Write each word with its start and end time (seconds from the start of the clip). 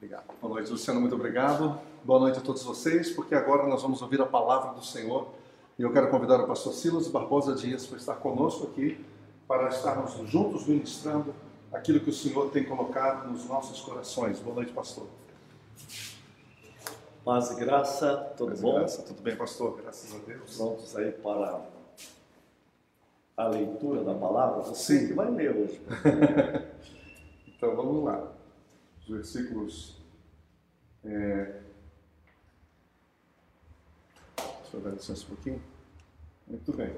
Obrigado. 0.00 0.24
Boa 0.40 0.54
noite, 0.54 0.70
Luciano. 0.70 0.98
Muito 0.98 1.14
obrigado. 1.14 1.78
Boa 2.02 2.20
noite 2.20 2.38
a 2.38 2.40
todos 2.40 2.62
vocês, 2.62 3.10
porque 3.10 3.34
agora 3.34 3.66
nós 3.66 3.82
vamos 3.82 4.00
ouvir 4.00 4.18
a 4.22 4.24
palavra 4.24 4.72
do 4.72 4.82
Senhor. 4.82 5.28
E 5.78 5.82
eu 5.82 5.92
quero 5.92 6.08
convidar 6.08 6.40
o 6.40 6.46
pastor 6.46 6.72
Silas 6.72 7.06
Barbosa 7.06 7.54
Dias 7.54 7.86
para 7.86 7.98
estar 7.98 8.14
conosco 8.14 8.68
aqui, 8.68 9.04
para 9.46 9.68
estarmos 9.68 10.14
juntos 10.30 10.66
ministrando 10.66 11.34
aquilo 11.70 12.00
que 12.00 12.08
o 12.08 12.14
Senhor 12.14 12.50
tem 12.50 12.64
colocado 12.64 13.30
nos 13.30 13.44
nossos 13.44 13.82
corações. 13.82 14.38
Boa 14.40 14.54
noite, 14.56 14.72
pastor. 14.72 15.06
Paz 17.22 17.50
e 17.50 17.56
graça, 17.56 18.32
tudo 18.38 18.52
Paz 18.52 18.60
bom? 18.62 18.74
graça. 18.76 19.02
Tudo 19.02 19.20
bem, 19.20 19.36
pastor? 19.36 19.82
Graças 19.82 20.14
a 20.14 20.18
Deus. 20.24 20.56
Prontos 20.56 20.96
aí 20.96 21.12
para 21.12 21.60
a 23.36 23.48
leitura 23.48 24.02
da 24.02 24.14
palavra? 24.14 24.62
Você 24.62 24.98
Sim. 25.00 25.08
que 25.08 25.12
vai 25.12 25.30
ler 25.30 25.54
hoje. 25.54 25.78
Então 27.60 27.76
vamos 27.76 28.02
lá. 28.04 28.39
Os 29.10 29.16
versículos. 29.16 29.96
É... 31.04 31.60
Deixa 34.36 34.76
eu 34.76 34.80
dar 34.80 34.90
licença 34.90 35.24
um 35.24 35.34
pouquinho. 35.34 35.62
Muito 36.46 36.72
bem. 36.72 36.94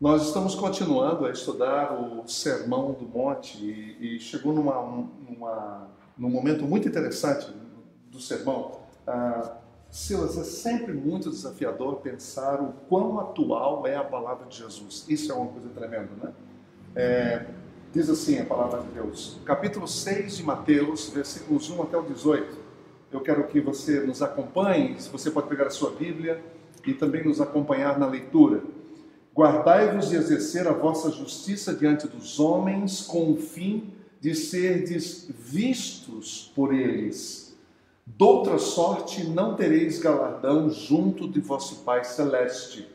Nós 0.00 0.26
estamos 0.26 0.56
continuando 0.56 1.26
a 1.26 1.30
estudar 1.30 1.92
o 1.92 2.26
Sermão 2.26 2.92
do 2.92 3.06
Monte 3.06 3.64
e, 3.64 4.16
e 4.16 4.20
chegou 4.20 4.52
numa, 4.52 4.82
numa, 4.82 5.88
num 6.16 6.28
momento 6.28 6.64
muito 6.64 6.88
interessante 6.88 7.52
do 8.10 8.20
sermão. 8.20 8.80
Ah, 9.06 9.58
Silas, 9.90 10.36
é 10.36 10.44
sempre 10.44 10.92
muito 10.92 11.30
desafiador 11.30 12.00
pensar 12.00 12.60
o 12.60 12.72
quão 12.88 13.20
atual 13.20 13.86
é 13.86 13.94
a 13.94 14.02
palavra 14.02 14.46
de 14.46 14.58
Jesus. 14.58 15.04
Isso 15.08 15.30
é 15.30 15.34
uma 15.36 15.52
coisa 15.52 15.68
tremenda, 15.68 16.10
né? 16.20 16.32
É, 16.96 17.46
diz 17.92 18.10
assim 18.10 18.38
a 18.38 18.44
palavra 18.44 18.82
de 18.82 18.88
Deus, 18.88 19.38
capítulo 19.44 19.88
6 19.88 20.36
de 20.36 20.42
Mateus, 20.42 21.08
versículos 21.08 21.70
1 21.70 21.82
até 21.82 21.96
o 21.96 22.02
18. 22.02 22.56
Eu 23.10 23.20
quero 23.20 23.46
que 23.46 23.60
você 23.60 24.00
nos 24.00 24.20
acompanhe, 24.20 25.00
se 25.00 25.08
você 25.08 25.30
pode 25.30 25.48
pegar 25.48 25.66
a 25.66 25.70
sua 25.70 25.90
Bíblia 25.90 26.42
e 26.86 26.92
também 26.92 27.24
nos 27.24 27.40
acompanhar 27.40 27.98
na 27.98 28.06
leitura. 28.06 28.62
Guardai-vos 29.34 30.10
de 30.10 30.16
exercer 30.16 30.68
a 30.68 30.72
vossa 30.72 31.10
justiça 31.10 31.74
diante 31.74 32.06
dos 32.06 32.38
homens, 32.38 33.00
com 33.00 33.32
o 33.32 33.36
fim 33.36 33.94
de 34.20 34.34
serdes 34.34 35.30
vistos 35.30 36.52
por 36.54 36.74
eles. 36.74 37.56
Doutra 38.04 38.58
sorte 38.58 39.24
não 39.24 39.54
tereis 39.54 39.98
galardão 39.98 40.68
junto 40.70 41.28
de 41.28 41.40
vosso 41.40 41.84
Pai 41.84 42.04
Celeste. 42.04 42.86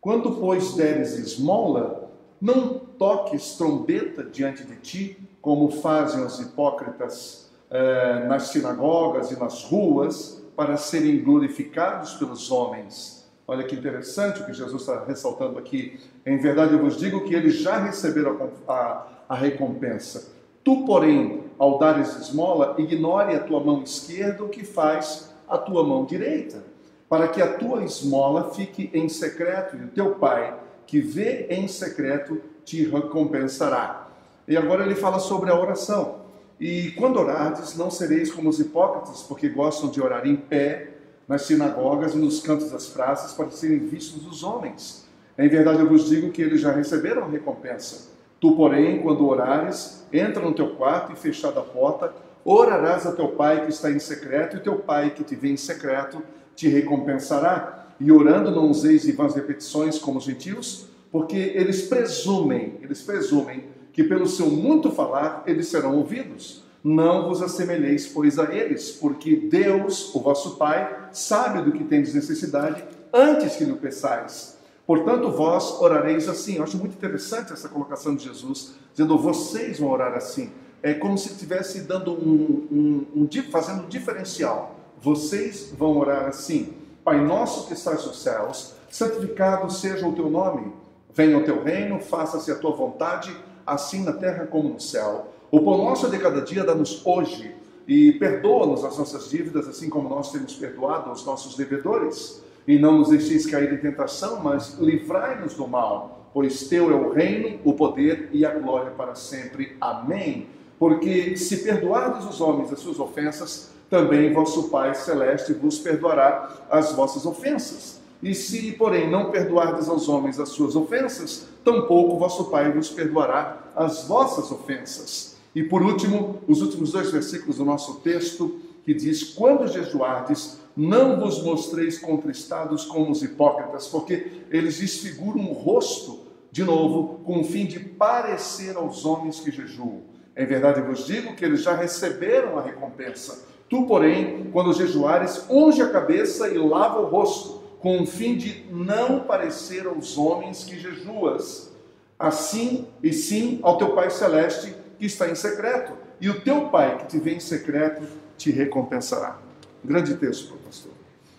Quando, 0.00 0.32
pois, 0.36 0.74
deres 0.74 1.18
esmola, 1.18 2.10
não 2.40 2.79
toques 3.00 3.54
trombeta 3.56 4.22
diante 4.22 4.62
de 4.62 4.76
ti, 4.76 5.18
como 5.40 5.70
fazem 5.70 6.22
os 6.22 6.38
hipócritas 6.38 7.50
eh, 7.70 8.26
nas 8.28 8.48
sinagogas 8.48 9.30
e 9.30 9.40
nas 9.40 9.64
ruas, 9.64 10.44
para 10.54 10.76
serem 10.76 11.24
glorificados 11.24 12.12
pelos 12.16 12.50
homens. 12.50 13.26
Olha 13.48 13.64
que 13.64 13.74
interessante 13.74 14.42
o 14.42 14.44
que 14.44 14.52
Jesus 14.52 14.82
está 14.82 15.02
ressaltando 15.02 15.58
aqui. 15.58 15.98
Em 16.26 16.36
verdade, 16.36 16.74
eu 16.74 16.78
vos 16.78 16.98
digo 16.98 17.24
que 17.24 17.34
eles 17.34 17.54
já 17.54 17.78
receberam 17.78 18.50
a, 18.68 18.72
a, 18.72 19.06
a 19.30 19.34
recompensa. 19.34 20.30
Tu, 20.62 20.84
porém, 20.84 21.44
ao 21.58 21.78
dares 21.78 22.14
esmola, 22.16 22.74
ignore 22.76 23.34
a 23.34 23.40
tua 23.40 23.60
mão 23.60 23.82
esquerda 23.82 24.44
o 24.44 24.50
que 24.50 24.62
faz 24.62 25.34
a 25.48 25.56
tua 25.56 25.82
mão 25.82 26.04
direita, 26.04 26.62
para 27.08 27.28
que 27.28 27.40
a 27.40 27.54
tua 27.56 27.82
esmola 27.82 28.50
fique 28.50 28.90
em 28.92 29.08
secreto 29.08 29.74
e 29.74 29.84
o 29.84 29.88
teu 29.88 30.16
pai, 30.16 30.54
que 30.86 31.00
vê 31.00 31.46
em 31.48 31.66
secreto, 31.66 32.42
te 32.70 32.84
recompensará. 32.84 34.06
E 34.46 34.56
agora 34.56 34.84
ele 34.84 34.94
fala 34.94 35.18
sobre 35.18 35.50
a 35.50 35.58
oração. 35.58 36.20
E 36.60 36.92
quando 36.92 37.18
orardes, 37.18 37.76
não 37.76 37.90
sereis 37.90 38.30
como 38.30 38.48
os 38.48 38.60
hipócritas, 38.60 39.22
porque 39.22 39.48
gostam 39.48 39.90
de 39.90 40.00
orar 40.00 40.24
em 40.24 40.36
pé 40.36 40.90
nas 41.26 41.42
sinagogas 41.42 42.14
e 42.14 42.18
nos 42.18 42.40
cantos 42.40 42.70
das 42.70 42.86
praças 42.86 43.32
para 43.32 43.50
serem 43.50 43.78
vistos 43.80 44.22
dos 44.22 44.44
homens. 44.44 45.04
Em 45.36 45.48
verdade, 45.48 45.80
eu 45.80 45.88
vos 45.88 46.08
digo 46.08 46.30
que 46.30 46.42
eles 46.42 46.60
já 46.60 46.70
receberam 46.70 47.28
recompensa. 47.28 48.08
Tu, 48.40 48.54
porém, 48.54 49.02
quando 49.02 49.26
orares, 49.26 50.06
entra 50.12 50.40
no 50.40 50.54
teu 50.54 50.76
quarto 50.76 51.12
e 51.12 51.16
fechada 51.16 51.58
a 51.58 51.64
porta, 51.64 52.14
orarás 52.44 53.04
a 53.04 53.12
teu 53.12 53.28
pai 53.28 53.64
que 53.64 53.70
está 53.70 53.90
em 53.90 53.98
secreto, 53.98 54.56
e 54.56 54.60
teu 54.60 54.76
pai 54.76 55.10
que 55.10 55.24
te 55.24 55.34
vê 55.34 55.48
em 55.48 55.56
secreto 55.56 56.22
te 56.54 56.68
recompensará. 56.68 57.86
E 57.98 58.12
orando 58.12 58.50
não 58.50 58.70
useis 58.70 59.08
em 59.08 59.12
vãs 59.12 59.34
repetições 59.34 59.98
como 59.98 60.18
os 60.18 60.24
gentios, 60.24 60.89
porque 61.10 61.36
eles 61.36 61.82
presumem, 61.82 62.78
eles 62.80 63.02
presumem 63.02 63.64
que 63.92 64.04
pelo 64.04 64.26
seu 64.26 64.46
muito 64.46 64.90
falar 64.90 65.42
eles 65.46 65.68
serão 65.68 65.96
ouvidos. 65.96 66.62
Não 66.82 67.28
vos 67.28 67.42
assemelheis, 67.42 68.06
pois, 68.06 68.38
a 68.38 68.54
eles, 68.54 68.90
porque 68.90 69.36
Deus, 69.36 70.14
o 70.14 70.20
vosso 70.20 70.56
Pai, 70.56 71.08
sabe 71.12 71.62
do 71.62 71.72
que 71.72 71.84
tendes 71.84 72.14
necessidade 72.14 72.82
antes 73.12 73.56
que 73.56 73.64
lhe 73.64 73.74
peçais. 73.74 74.56
Portanto, 74.86 75.30
vós 75.30 75.80
orareis 75.80 76.28
assim. 76.28 76.56
Eu 76.56 76.64
acho 76.64 76.78
muito 76.78 76.94
interessante 76.94 77.52
essa 77.52 77.68
colocação 77.68 78.14
de 78.14 78.24
Jesus, 78.24 78.74
dizendo 78.92 79.18
vocês 79.18 79.78
vão 79.78 79.90
orar 79.90 80.14
assim. 80.14 80.50
É 80.82 80.94
como 80.94 81.18
se 81.18 81.32
estivesse 81.32 81.82
dando 81.82 82.12
um, 82.12 82.66
um, 83.14 83.22
um, 83.22 83.28
fazendo 83.50 83.84
um 83.84 83.88
diferencial. 83.88 84.74
Vocês 85.02 85.72
vão 85.76 85.98
orar 85.98 86.26
assim. 86.26 86.72
Pai 87.04 87.20
nosso 87.20 87.66
que 87.66 87.74
estás 87.74 88.06
nos 88.06 88.22
céus, 88.22 88.74
santificado 88.90 89.70
seja 89.70 90.06
o 90.06 90.12
teu 90.14 90.30
nome. 90.30 90.72
Venha 91.14 91.38
o 91.38 91.44
teu 91.44 91.62
reino, 91.62 91.98
faça-se 92.00 92.50
a 92.50 92.54
tua 92.54 92.72
vontade, 92.72 93.34
assim 93.66 94.04
na 94.04 94.12
terra 94.12 94.46
como 94.46 94.68
no 94.68 94.80
céu. 94.80 95.32
O 95.50 95.60
pão 95.60 95.78
nosso 95.78 96.08
de 96.08 96.18
cada 96.18 96.40
dia 96.40 96.62
dá-nos 96.64 97.04
hoje 97.04 97.54
e 97.86 98.12
perdoa-nos 98.12 98.84
as 98.84 98.96
nossas 98.96 99.28
dívidas, 99.28 99.66
assim 99.66 99.90
como 99.90 100.08
nós 100.08 100.30
temos 100.30 100.54
perdoado 100.54 101.10
aos 101.10 101.24
nossos 101.26 101.56
devedores. 101.56 102.42
E 102.68 102.78
não 102.78 102.98
nos 102.98 103.08
deixeis 103.08 103.46
cair 103.46 103.72
em 103.72 103.78
tentação, 103.78 104.40
mas 104.42 104.78
livrai-nos 104.78 105.54
do 105.54 105.66
mal, 105.66 106.30
pois 106.32 106.68
teu 106.68 106.90
é 106.90 106.94
o 106.94 107.12
reino, 107.12 107.58
o 107.64 107.72
poder 107.72 108.28
e 108.32 108.44
a 108.44 108.54
glória 108.54 108.92
para 108.92 109.14
sempre. 109.14 109.76
Amém. 109.80 110.46
Porque 110.78 111.36
se 111.36 111.58
perdoardes 111.58 112.24
os 112.26 112.40
homens 112.40 112.72
as 112.72 112.78
suas 112.78 113.00
ofensas, 113.00 113.72
também 113.90 114.32
vosso 114.32 114.68
Pai 114.70 114.94
celeste 114.94 115.52
vos 115.52 115.78
perdoará 115.80 116.48
as 116.70 116.92
vossas 116.92 117.26
ofensas. 117.26 117.99
E 118.22 118.34
se, 118.34 118.72
porém, 118.72 119.10
não 119.10 119.30
perdoardes 119.30 119.88
aos 119.88 120.08
homens 120.08 120.38
as 120.38 120.50
suas 120.50 120.76
ofensas, 120.76 121.46
tampouco 121.64 122.18
vosso 122.18 122.44
Pai 122.50 122.70
vos 122.70 122.90
perdoará 122.90 123.70
as 123.74 124.06
vossas 124.06 124.50
ofensas. 124.50 125.36
E 125.54 125.62
por 125.62 125.82
último, 125.82 126.40
os 126.46 126.60
últimos 126.60 126.92
dois 126.92 127.10
versículos 127.10 127.56
do 127.56 127.64
nosso 127.64 128.00
texto, 128.00 128.60
que 128.84 128.94
diz: 128.94 129.24
Quando 129.24 129.66
jejuardes, 129.66 130.58
não 130.76 131.18
vos 131.18 131.42
mostreis 131.42 131.98
contristados 131.98 132.84
como 132.84 133.10
os 133.10 133.22
hipócritas, 133.22 133.86
porque 133.88 134.44
eles 134.50 134.78
desfiguram 134.78 135.50
o 135.50 135.52
rosto, 135.52 136.20
de 136.52 136.62
novo, 136.62 137.20
com 137.24 137.40
o 137.40 137.44
fim 137.44 137.66
de 137.66 137.78
parecer 137.78 138.76
aos 138.76 139.04
homens 139.04 139.40
que 139.40 139.50
jejuam. 139.50 140.02
Em 140.36 140.46
verdade 140.46 140.80
vos 140.80 141.06
digo 141.06 141.34
que 141.34 141.44
eles 141.44 141.62
já 141.62 141.74
receberam 141.74 142.58
a 142.58 142.62
recompensa. 142.62 143.46
Tu, 143.68 143.86
porém, 143.86 144.50
quando 144.52 144.72
jejuares, 144.72 145.44
unge 145.48 145.82
a 145.82 145.90
cabeça 145.90 146.48
e 146.48 146.58
lava 146.58 147.00
o 147.00 147.06
rosto, 147.06 147.59
com 147.80 148.02
o 148.02 148.06
fim 148.06 148.36
de 148.36 148.66
não 148.70 149.20
parecer 149.20 149.86
aos 149.86 150.18
homens 150.18 150.64
que 150.64 150.78
jejuas. 150.78 151.72
Assim 152.18 152.86
e 153.02 153.12
sim 153.12 153.60
ao 153.62 153.78
teu 153.78 153.94
Pai 153.94 154.10
Celeste 154.10 154.74
que 154.98 155.06
está 155.06 155.30
em 155.30 155.34
secreto, 155.34 155.96
e 156.20 156.28
o 156.28 156.42
teu 156.42 156.68
Pai 156.68 156.98
que 156.98 157.06
te 157.06 157.18
vê 157.18 157.34
em 157.34 157.40
secreto 157.40 158.06
te 158.36 158.50
recompensará. 158.50 159.38
Grande 159.82 160.14
texto, 160.16 160.58
pastor. 160.58 160.92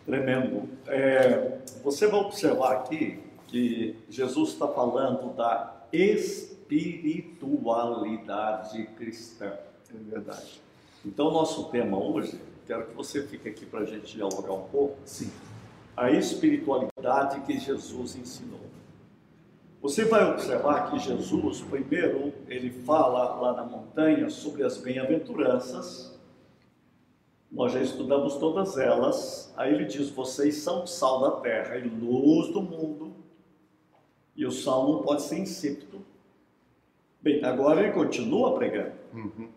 Tremendo. 0.03 0.67
É, 0.87 1.59
você 1.83 2.07
vai 2.07 2.21
observar 2.21 2.77
aqui 2.77 3.19
que 3.47 3.95
Jesus 4.09 4.49
está 4.49 4.67
falando 4.67 5.35
da 5.35 5.85
espiritualidade 5.93 8.87
cristã. 8.97 9.53
É 9.93 9.97
verdade. 10.09 10.59
Então, 11.05 11.29
nosso 11.31 11.65
tema 11.65 11.99
hoje, 11.99 12.41
quero 12.65 12.87
que 12.87 12.95
você 12.95 13.21
fique 13.21 13.47
aqui 13.47 13.63
para 13.65 13.81
a 13.81 13.85
gente 13.85 14.15
dialogar 14.15 14.53
um 14.53 14.63
pouco. 14.63 14.97
Sim. 15.05 15.29
A 15.95 16.09
espiritualidade 16.11 17.41
que 17.41 17.59
Jesus 17.59 18.15
ensinou. 18.15 18.59
Você 19.81 20.05
vai 20.05 20.29
observar 20.29 20.91
que 20.91 20.99
Jesus, 20.99 21.61
primeiro, 21.61 22.31
ele 22.47 22.69
fala 22.69 23.35
lá 23.35 23.53
na 23.53 23.63
montanha 23.63 24.29
sobre 24.29 24.63
as 24.63 24.77
bem-aventuranças. 24.77 26.19
Nós 27.51 27.73
já 27.73 27.81
estudamos 27.81 28.35
todas 28.35 28.77
elas. 28.77 29.51
Aí 29.57 29.73
ele 29.73 29.85
diz: 29.85 30.09
Vocês 30.09 30.57
são 30.57 30.85
sal 30.85 31.19
da 31.21 31.31
terra 31.41 31.77
e 31.77 31.87
luz 31.87 32.53
do 32.53 32.61
mundo. 32.61 33.11
E 34.35 34.45
o 34.45 34.51
sal 34.51 34.87
não 34.87 35.01
pode 35.01 35.23
ser 35.23 35.39
insípido. 35.39 36.05
Bem, 37.19 37.43
agora 37.43 37.81
ele 37.81 37.91
continua 37.91 38.55
pregando. 38.55 38.93
Uhum. 39.13 39.49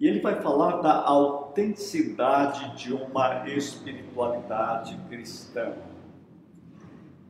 E 0.00 0.06
ele 0.06 0.20
vai 0.20 0.40
falar 0.40 0.80
da 0.80 1.02
autenticidade 1.58 2.76
de 2.76 2.92
uma 2.92 3.48
espiritualidade 3.48 4.96
cristã. 5.08 5.74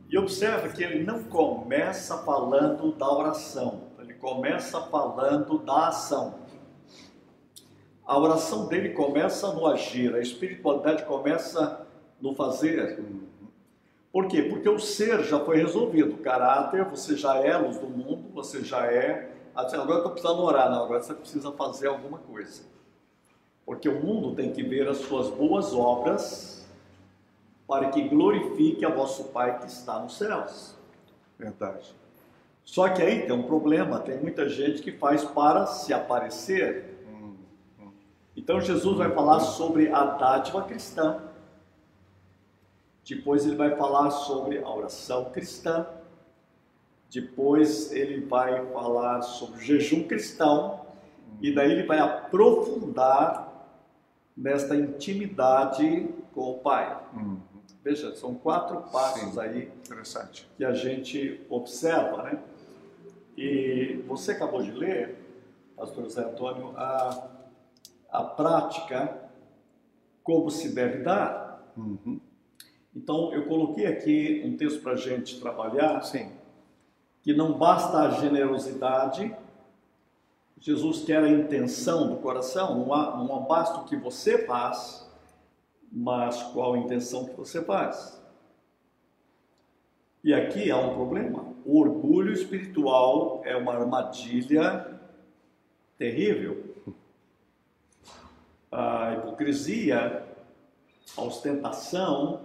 E 0.07 0.17
observa 0.17 0.69
que 0.69 0.83
ele 0.83 1.03
não 1.03 1.23
começa 1.23 2.17
falando 2.19 2.91
da 2.91 3.11
oração, 3.11 3.89
ele 3.99 4.13
começa 4.13 4.81
falando 4.81 5.57
da 5.59 5.87
ação. 5.87 6.35
A 8.05 8.17
oração 8.17 8.67
dele 8.67 8.89
começa 8.89 9.51
no 9.53 9.67
agir, 9.67 10.13
a 10.15 10.19
espiritualidade 10.19 11.05
começa 11.05 11.87
no 12.21 12.33
fazer. 12.33 13.03
Por 14.11 14.27
quê? 14.27 14.43
Porque 14.43 14.67
o 14.67 14.79
ser 14.79 15.23
já 15.23 15.39
foi 15.39 15.57
resolvido, 15.57 16.15
o 16.15 16.17
caráter, 16.17 16.83
você 16.85 17.15
já 17.15 17.35
é 17.35 17.55
luz 17.57 17.77
do 17.77 17.87
mundo, 17.87 18.31
você 18.33 18.63
já 18.63 18.85
é. 18.87 19.31
Agora 19.53 19.91
eu 19.91 19.97
estou 19.97 20.11
precisando 20.11 20.41
orar, 20.41 20.71
não, 20.71 20.85
agora 20.85 21.01
você 21.01 21.13
precisa 21.13 21.51
fazer 21.51 21.87
alguma 21.87 22.17
coisa. 22.17 22.63
Porque 23.69 23.87
o 23.87 24.03
mundo 24.03 24.33
tem 24.33 24.51
que 24.51 24.63
ver 24.63 24.87
as 24.87 24.97
suas 24.97 25.29
boas 25.29 25.75
obras 25.75 26.67
para 27.67 27.91
que 27.91 28.09
glorifique 28.09 28.83
a 28.83 28.89
vosso 28.89 29.25
Pai 29.25 29.59
que 29.59 29.67
está 29.67 29.99
nos 29.99 30.17
céus. 30.17 30.75
Verdade. 31.37 31.93
Só 32.63 32.89
que 32.89 32.99
aí 32.99 33.27
tem 33.27 33.31
um 33.31 33.43
problema, 33.43 33.99
tem 33.99 34.17
muita 34.17 34.49
gente 34.49 34.81
que 34.81 34.91
faz 34.91 35.23
para 35.23 35.67
se 35.67 35.93
aparecer. 35.93 36.97
Então 38.35 38.59
Jesus 38.59 38.97
vai 38.97 39.11
falar 39.11 39.39
sobre 39.39 39.89
a 39.89 40.03
dádiva 40.03 40.63
cristã. 40.63 41.21
Depois 43.07 43.45
ele 43.45 43.55
vai 43.55 43.75
falar 43.75 44.09
sobre 44.09 44.63
a 44.63 44.67
oração 44.67 45.25
cristã. 45.25 45.85
Depois 47.07 47.91
ele 47.91 48.21
vai 48.21 48.65
falar 48.73 49.21
sobre 49.21 49.59
o 49.59 49.61
jejum 49.61 50.07
cristão. 50.07 50.87
E 51.39 51.53
daí 51.53 51.71
ele 51.71 51.83
vai 51.83 51.99
aprofundar 51.99 53.48
nesta 54.39 54.73
intimidade 54.73 56.07
com 56.33 56.51
o 56.51 56.59
Pai. 56.59 56.97
Uhum. 57.13 57.39
Veja, 57.83 58.15
são 58.15 58.33
quatro 58.33 58.81
passos 58.89 59.33
Sim. 59.33 59.39
aí 59.39 59.71
Interessante. 59.85 60.49
que 60.55 60.63
a 60.63 60.73
gente 60.73 61.45
observa, 61.49 62.23
né? 62.23 62.39
E 63.37 64.01
você 64.07 64.31
acabou 64.31 64.61
de 64.63 64.71
ler, 64.71 65.17
Pastor 65.75 66.05
José 66.05 66.23
Antônio, 66.23 66.73
a, 66.77 67.27
a 68.09 68.23
prática, 68.23 69.29
como 70.23 70.49
se 70.49 70.73
deve 70.73 71.03
dar. 71.03 71.73
Uhum. 71.77 72.19
Então, 72.95 73.33
eu 73.33 73.45
coloquei 73.45 73.87
aqui 73.87 74.41
um 74.45 74.57
texto 74.57 74.81
para 74.81 74.93
a 74.93 74.97
gente 74.97 75.39
trabalhar, 75.39 76.01
Sim. 76.01 76.31
que 77.21 77.33
não 77.33 77.57
basta 77.57 77.99
a 77.99 78.09
generosidade, 78.11 79.35
Jesus 80.59 81.03
quer 81.03 81.23
a 81.23 81.29
intenção 81.29 82.09
do 82.09 82.17
coração, 82.17 82.79
não, 82.79 82.93
há, 82.93 83.17
não 83.17 83.43
basta 83.43 83.79
o 83.79 83.85
que 83.85 83.95
você 83.95 84.45
faz, 84.45 85.09
mas 85.91 86.43
qual 86.51 86.73
a 86.73 86.77
intenção 86.77 87.25
que 87.25 87.33
você 87.33 87.63
faz. 87.63 88.19
E 90.23 90.33
aqui 90.33 90.69
há 90.69 90.77
um 90.77 90.95
problema. 90.95 91.53
O 91.65 91.79
orgulho 91.79 92.33
espiritual 92.33 93.41
é 93.45 93.55
uma 93.55 93.73
armadilha 93.73 94.99
terrível. 95.97 96.75
A 98.69 99.13
hipocrisia, 99.13 100.27
a 101.17 101.21
ostentação, 101.21 102.41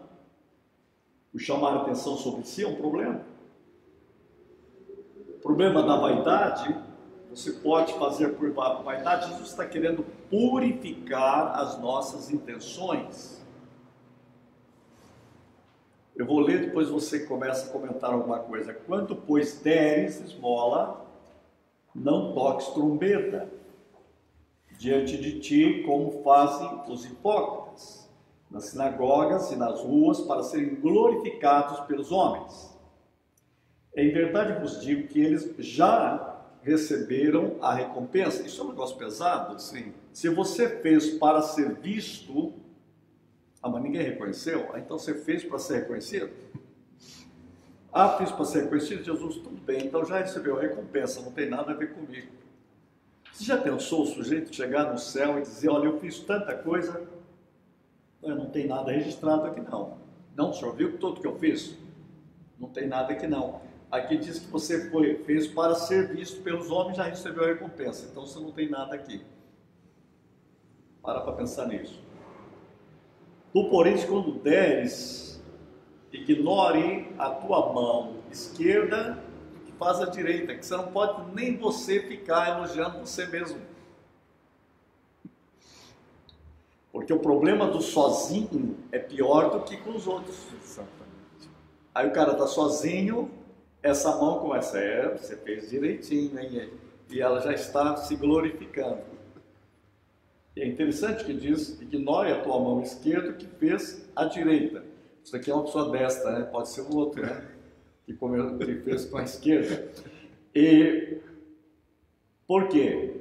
o 1.35 1.39
chamar 1.39 1.75
a 1.75 1.83
atenção 1.83 2.17
sobre 2.17 2.45
si 2.45 2.63
é 2.63 2.69
um 2.69 2.77
problema. 2.77 3.23
O 5.29 5.41
problema 5.43 5.83
da 5.83 5.97
vaidade, 5.97 6.75
você 7.35 7.51
pode 7.53 7.93
fazer 7.95 8.29
por 8.37 8.51
va- 8.53 8.75
vaidade, 8.83 9.29
Jesus 9.31 9.51
está 9.51 9.67
querendo 9.67 10.05
purificar 10.31 11.59
as 11.59 11.81
nossas 11.81 12.31
intenções. 12.31 13.43
Eu 16.15 16.27
vou 16.27 16.39
ler, 16.39 16.67
depois 16.67 16.89
você 16.89 17.27
começa 17.27 17.69
a 17.69 17.73
comentar 17.73 18.13
alguma 18.13 18.39
coisa. 18.39 18.73
Quando, 18.73 19.17
pois, 19.17 19.61
deres 19.61 20.21
esmola, 20.21 21.05
não 21.93 22.33
toques 22.33 22.69
trombeta 22.69 23.51
diante 24.79 25.17
de 25.17 25.41
ti, 25.41 25.83
como 25.85 26.23
fazem 26.23 26.83
os 26.89 27.05
hipócritas, 27.05 28.09
nas 28.49 28.67
sinagogas 28.67 29.51
e 29.51 29.57
nas 29.57 29.81
ruas, 29.81 30.21
para 30.21 30.45
serem 30.45 30.77
glorificados 30.77 31.81
pelos 31.81 32.13
homens. 32.13 32.73
Em 33.97 34.13
verdade 34.13 34.61
vos 34.61 34.81
digo 34.81 35.09
que 35.09 35.21
eles 35.21 35.53
já 35.59 36.34
receberam 36.65 37.57
a 37.61 37.75
recompensa. 37.75 38.43
Isso 38.43 38.61
é 38.61 38.65
um 38.65 38.69
negócio 38.69 38.97
pesado? 38.97 39.61
Sim. 39.61 39.93
Se 40.13 40.29
você 40.29 40.69
fez 40.81 41.11
para 41.11 41.43
ser 41.43 41.75
visto, 41.75 42.55
ah, 43.63 43.69
mas 43.69 43.83
ninguém 43.83 44.03
reconheceu, 44.03 44.71
ah, 44.73 44.79
então 44.79 44.99
você 44.99 45.15
fez 45.15 45.45
para 45.45 45.59
ser 45.59 45.81
reconhecido? 45.81 46.31
Ah, 47.93 48.17
fiz 48.19 48.33
para 48.33 48.45
ser 48.45 48.63
reconhecido, 48.65 49.05
Jesus, 49.05 49.37
tudo 49.37 49.61
bem, 49.63 49.87
então 49.87 50.05
já 50.05 50.19
recebeu 50.19 50.59
a 50.59 50.61
recompensa, 50.61 51.21
não 51.21 51.31
tem 51.31 51.49
nada 51.49 51.73
a 51.73 51.75
ver 51.75 51.95
comigo. 51.95 52.33
Você 53.33 53.45
já 53.45 53.57
pensou 53.57 54.03
o 54.03 54.07
sujeito 54.07 54.55
chegar 54.55 54.91
no 54.91 54.99
céu 54.99 55.39
e 55.39 55.43
dizer, 55.43 55.69
olha, 55.69 55.87
eu 55.87 56.01
fiz 56.01 56.19
tanta 56.21 56.55
coisa, 56.57 57.07
"Ah, 58.25 58.35
não 58.35 58.47
tem 58.47 58.67
nada 58.67 58.91
registrado 58.91 59.45
aqui 59.47 59.61
não. 59.61 59.99
Não, 60.35 60.53
senhor 60.53 60.75
viu 60.75 60.99
tudo 60.99 61.21
que 61.21 61.27
eu 61.27 61.39
fiz? 61.39 61.77
Não 62.59 62.69
tem 62.69 62.89
nada 62.89 63.13
aqui 63.13 63.27
não. 63.27 63.61
Aqui 63.95 64.17
diz 64.17 64.41
que 64.41 64.51
você 64.51 64.91
foi, 64.91 65.15
fez 65.19 65.47
para 65.47 65.77
ser 65.77 66.09
visto 66.09 66.43
pelos 66.43 66.69
homens, 66.69 66.97
já 66.97 67.05
recebeu 67.05 67.45
a 67.45 67.47
recompensa, 67.47 68.09
então 68.11 68.27
você 68.27 68.41
não 68.41 68.51
tem 68.51 68.69
nada 68.69 68.93
aqui. 68.93 69.25
Para 71.01 71.21
para 71.21 71.33
pensar 71.35 71.69
nisso. 71.69 72.03
Tu, 73.53 73.71
porém, 73.71 74.05
quando 74.05 74.33
deres, 74.33 75.41
ignore 76.13 77.15
a 77.17 77.31
tua 77.31 77.73
mão 77.73 78.17
esquerda 78.33 79.23
que 79.65 79.71
faz 79.71 80.01
a 80.01 80.07
direita, 80.07 80.57
que 80.57 80.67
você 80.67 80.77
não 80.77 80.91
pode 80.91 81.33
nem 81.33 81.57
você 81.57 82.01
ficar 82.01 82.57
elogiando 82.57 82.99
você 82.99 83.29
mesmo. 83.29 83.61
Porque 86.91 87.13
o 87.13 87.21
problema 87.21 87.69
do 87.69 87.81
sozinho 87.81 88.77
é 88.91 88.99
pior 88.99 89.51
do 89.51 89.61
que 89.61 89.77
com 89.77 89.91
os 89.91 90.09
outros. 90.09 90.37
Exatamente. 90.65 91.49
Aí 91.95 92.09
o 92.09 92.13
cara 92.13 92.33
está 92.33 92.49
sozinho, 92.49 93.31
essa 93.85 94.17
mão 94.17 94.39
começa, 94.39 94.79
é, 94.79 95.11
você 95.11 95.37
fez 95.37 95.69
direitinho, 95.69 96.39
hein? 96.41 96.71
E 97.11 97.21
ela 97.21 97.39
já 97.41 97.53
está 97.53 97.95
se 97.97 98.17
glorificando. 98.17 99.03
E 100.57 100.63
é 100.63 100.67
interessante 100.67 101.23
que 101.23 101.35
diz, 101.35 101.79
ignore 101.83 102.33
a 102.33 102.41
tua 102.41 102.59
mão 102.59 102.81
esquerda 102.81 103.35
que 103.35 103.47
fez 103.47 104.09
a 104.17 104.25
direita. 104.25 104.83
Isso 105.23 105.37
aqui 105.37 105.51
é 105.51 105.55
uma 105.55 105.65
pessoa 105.65 105.93
destra, 105.93 106.33
né? 106.33 106.45
Pode 106.47 106.71
ser 106.71 106.81
o 106.81 106.97
outro, 106.97 107.21
né? 107.21 107.47
Que, 108.07 108.15
que 108.15 108.75
fez 108.81 109.05
com 109.05 109.19
a 109.19 109.23
esquerda. 109.23 109.87
E 110.55 111.19
por 112.47 112.69
quê? 112.69 113.21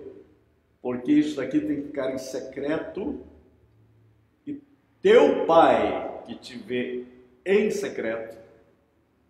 Porque 0.81 1.11
isso 1.11 1.35
daqui 1.35 1.59
tem 1.59 1.81
que 1.81 1.87
ficar 1.87 2.13
em 2.13 2.17
secreto 2.17 3.19
e 4.47 4.61
teu 5.01 5.45
pai 5.45 6.21
que 6.25 6.35
te 6.35 6.57
vê 6.57 7.05
em 7.45 7.69
secreto, 7.69 8.37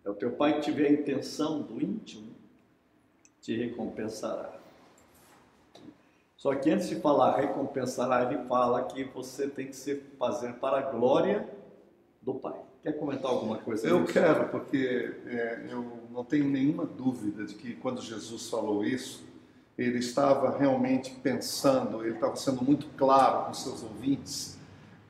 é 0.04 0.10
o 0.10 0.14
teu 0.14 0.32
pai 0.32 0.60
que 0.60 0.70
vê 0.70 0.86
a 0.86 0.92
intenção 0.92 1.62
do 1.62 1.82
íntimo, 1.82 2.28
te 3.40 3.56
recompensará. 3.56 4.52
Só 6.36 6.54
que 6.54 6.70
antes 6.70 6.90
de 6.90 6.96
falar 6.96 7.36
recompensará, 7.36 8.30
ele 8.30 8.44
fala 8.44 8.84
que 8.84 9.04
você 9.04 9.48
tem 9.48 9.66
que 9.68 9.76
se 9.76 9.96
fazer 10.18 10.52
para 10.54 10.78
a 10.78 10.82
glória 10.82 11.48
do 12.20 12.34
Pai. 12.34 12.54
Quer 12.82 12.98
comentar 12.98 13.30
alguma 13.30 13.56
coisa? 13.56 13.88
Eu 13.88 14.00
nisso? 14.00 14.12
quero, 14.12 14.50
porque 14.50 15.14
é, 15.26 15.66
eu 15.70 16.00
não 16.10 16.22
tenho 16.22 16.46
nenhuma 16.46 16.84
dúvida 16.84 17.46
de 17.46 17.54
que 17.54 17.74
quando 17.76 18.02
Jesus 18.02 18.50
falou 18.50 18.84
isso, 18.84 19.24
ele 19.78 19.98
estava 20.00 20.56
realmente 20.58 21.12
pensando, 21.22 22.04
ele 22.04 22.14
estava 22.14 22.36
sendo 22.36 22.62
muito 22.62 22.86
claro 22.96 23.46
com 23.46 23.54
seus 23.54 23.82
ouvintes, 23.82 24.58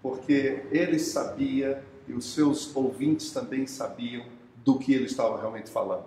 porque 0.01 0.65
ele 0.71 1.01
sabia 1.01 1.83
e 2.07 2.13
os 2.13 2.33
seus 2.33 2.75
ouvintes 2.77 3.33
também 3.33 3.67
sabiam 3.67 4.25
do 4.65 4.79
que 4.79 4.95
ele 4.95 5.05
estava 5.05 5.39
realmente 5.39 5.71
falando. 5.71 6.07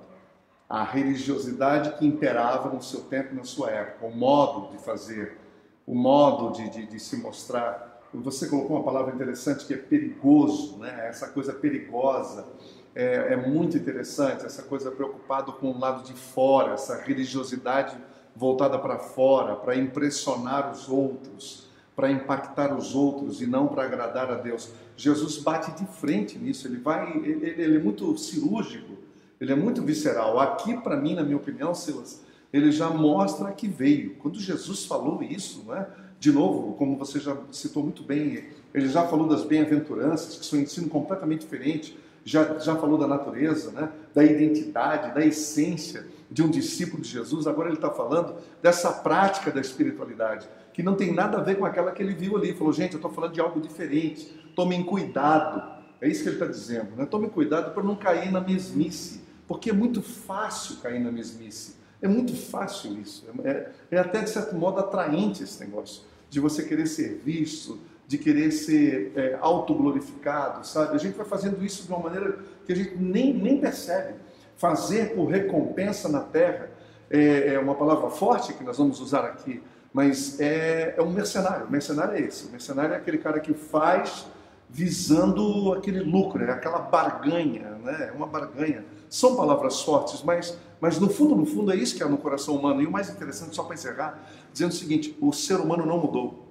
A 0.70 0.84
religiosidade 0.84 1.98
que 1.98 2.06
imperava 2.06 2.70
no 2.70 2.82
seu 2.82 3.02
tempo 3.02 3.34
na 3.34 3.44
sua 3.44 3.70
época, 3.70 4.06
o 4.06 4.16
modo 4.16 4.72
de 4.72 4.84
fazer, 4.84 5.38
o 5.86 5.96
modo 5.96 6.52
de, 6.52 6.70
de, 6.70 6.86
de 6.86 7.00
se 7.00 7.16
mostrar. 7.18 8.02
Você 8.14 8.48
colocou 8.48 8.76
uma 8.76 8.84
palavra 8.84 9.14
interessante 9.14 9.66
que 9.66 9.74
é 9.74 9.78
perigoso, 9.78 10.78
né? 10.78 11.08
essa 11.08 11.28
coisa 11.28 11.54
perigosa. 11.54 12.46
É, 12.94 13.34
é 13.34 13.36
muito 13.36 13.78
interessante, 13.78 14.46
essa 14.46 14.64
coisa 14.64 14.90
preocupada 14.90 15.52
com 15.52 15.72
o 15.72 15.80
lado 15.80 16.04
de 16.04 16.14
fora, 16.14 16.74
essa 16.74 17.00
religiosidade 17.00 17.96
voltada 18.36 18.78
para 18.80 18.98
fora, 18.98 19.56
para 19.56 19.76
impressionar 19.76 20.72
os 20.72 20.90
outros, 20.90 21.67
para 21.98 22.12
impactar 22.12 22.77
os 22.77 22.94
outros 22.94 23.42
e 23.42 23.48
não 23.48 23.68
para 23.68 23.84
agradar 23.84 24.30
a 24.30 24.36
Deus. 24.36 24.70
Jesus 24.96 25.39
bate 25.39 25.72
de 25.72 25.92
frente 25.94 26.38
nisso, 26.38 26.68
ele 26.68 26.77
vai, 26.77 27.12
ele, 27.18 27.56
ele 27.58 27.77
é 27.77 27.80
muito 27.80 28.16
cirúrgico, 28.20 28.94
ele 29.42 29.51
é 29.51 29.56
muito 29.56 29.82
visceral. 29.82 30.39
Aqui, 30.39 30.77
para 30.77 30.96
mim, 30.96 31.16
na 31.16 31.24
minha 31.24 31.38
opinião, 31.38 31.74
Silas, 31.74 32.24
ele 32.54 32.72
já 32.72 32.92
mostra 32.92 33.51
que 33.51 33.68
veio. 33.68 34.13
Quando 34.18 34.39
Jesus 34.39 34.86
falou 34.86 35.24
isso, 35.24 35.63
não 35.66 35.75
é? 35.75 35.88
de 36.20 36.32
novo, 36.32 36.74
como 36.74 36.98
você 36.98 37.20
já 37.20 37.36
citou 37.51 37.82
muito 37.82 38.04
bem, 38.04 38.46
ele 38.75 38.88
já 38.89 39.08
falou 39.08 39.27
das 39.27 39.44
bem-aventuranças, 39.44 40.38
que 40.38 40.46
são 40.46 40.60
um 40.60 40.62
ensino 40.62 40.88
completamente 40.89 41.42
diferente, 41.42 41.98
já, 42.24 42.60
já 42.60 42.75
falou 42.75 43.00
da 43.00 43.08
natureza, 43.08 43.72
né? 43.72 43.89
da 44.13 44.24
identidade, 44.24 45.16
da 45.16 45.25
essência 45.25 46.06
de 46.30 46.44
um 46.44 46.50
discípulo 46.50 47.01
de 47.01 47.10
Jesus. 47.10 47.48
Agora 47.48 47.70
ele 47.70 47.77
está 47.77 47.89
falando 47.89 48.36
dessa 48.62 48.92
prática 48.92 49.50
da 49.50 49.62
espiritualidade, 49.62 50.48
que 50.78 50.84
não 50.84 50.94
tem 50.94 51.12
nada 51.12 51.40
a 51.40 51.42
ver 51.42 51.56
com 51.58 51.66
aquela 51.66 51.92
que 51.92 52.04
ele 52.04 52.14
viu 52.14 52.38
ali. 52.38 52.54
Falou, 52.54 52.72
gente, 52.72 52.94
eu 52.94 52.98
estou 52.98 53.12
falando 53.12 53.34
de 53.34 53.42
algo 53.42 53.60
diferente, 53.60 54.28
tomem 54.56 54.84
cuidado. 54.84 55.76
É 56.00 56.08
isso 56.08 56.22
que 56.22 56.30
ele 56.30 56.36
está 56.36 56.46
dizendo, 56.46 56.96
né? 56.96 57.04
Tomem 57.08 57.32
cuidado 57.32 57.74
para 57.74 57.82
não 57.82 57.96
cair 57.96 58.32
na 58.32 58.40
mesmice, 58.40 59.24
porque 59.48 59.72
é 59.72 59.74
muito 59.74 60.04
fácil 60.04 60.76
cair 60.76 61.00
na 61.00 61.12
mesmice. 61.12 61.78
É 62.00 62.08
muito 62.08 62.36
fácil 62.36 62.96
isso. 63.02 63.26
É, 63.44 63.72
é 63.90 63.98
até, 63.98 64.22
de 64.22 64.30
certo 64.30 64.56
modo, 64.56 64.80
atraente 64.80 65.42
esse 65.42 65.60
negócio 65.60 66.04
de 66.30 66.40
você 66.40 66.62
querer 66.62 66.86
ser 66.86 67.22
visto, 67.26 67.80
de 68.06 68.20
querer 68.20 68.52
ser 68.52 69.14
é, 69.16 69.36
autoglorificado, 69.42 70.68
sabe? 70.68 70.94
A 70.94 71.00
gente 71.00 71.18
vai 71.18 71.26
fazendo 71.26 71.66
isso 71.66 71.88
de 71.88 71.90
uma 71.90 72.00
maneira 72.00 72.38
que 72.68 72.72
a 72.72 72.76
gente 72.76 72.96
nem, 72.98 73.34
nem 73.34 73.60
percebe. 73.60 74.14
Fazer 74.56 75.16
por 75.16 75.26
recompensa 75.26 76.08
na 76.08 76.20
terra 76.20 76.70
é, 77.10 77.56
é 77.56 77.60
uma 77.60 77.74
palavra 77.74 78.12
forte 78.12 78.54
que 78.54 78.64
nós 78.64 78.78
vamos 78.78 79.00
usar 79.00 79.26
aqui, 79.26 79.60
mas 79.98 80.39
é, 80.39 80.94
é 80.96 81.01
um 81.01 81.10
mercenário. 81.10 81.66
O 81.66 81.72
mercenário 81.72 82.13
é 82.13 82.22
esse. 82.22 82.46
O 82.46 82.51
mercenário 82.51 82.94
é 82.94 82.98
aquele 82.98 83.18
cara 83.18 83.39
que 83.39 83.51
faz 83.56 84.27
visando 84.70 85.74
aquele 85.74 86.01
lucro, 86.01 86.44
é 86.44 86.51
aquela 86.51 86.77
barganha, 86.77 87.80
né? 87.84 88.10
É 88.10 88.12
uma 88.12 88.27
barganha. 88.27 88.86
São 89.10 89.36
palavras 89.36 89.82
fortes, 89.82 90.22
mas, 90.22 90.56
mas 90.80 91.00
no 91.00 91.10
fundo, 91.10 91.36
no 91.36 91.48
fundo, 91.48 91.72
é 91.72 91.75
isso 91.75 91.96
que 91.96 92.04
é 92.04 92.06
no 92.06 92.20
coração 92.20 92.56
humano. 92.56 92.80
E 92.80 92.86
o 92.86 92.92
mais 92.92 93.10
interessante, 93.10 93.56
só 93.56 93.63
para 93.63 93.74
encerrar, 93.74 94.24
dizendo 94.54 94.70
o 94.70 94.75
seguinte: 94.75 95.18
o 95.20 95.34
ser 95.34 95.56
humano 95.56 95.84
não 95.84 95.98
mudou. 95.98 96.46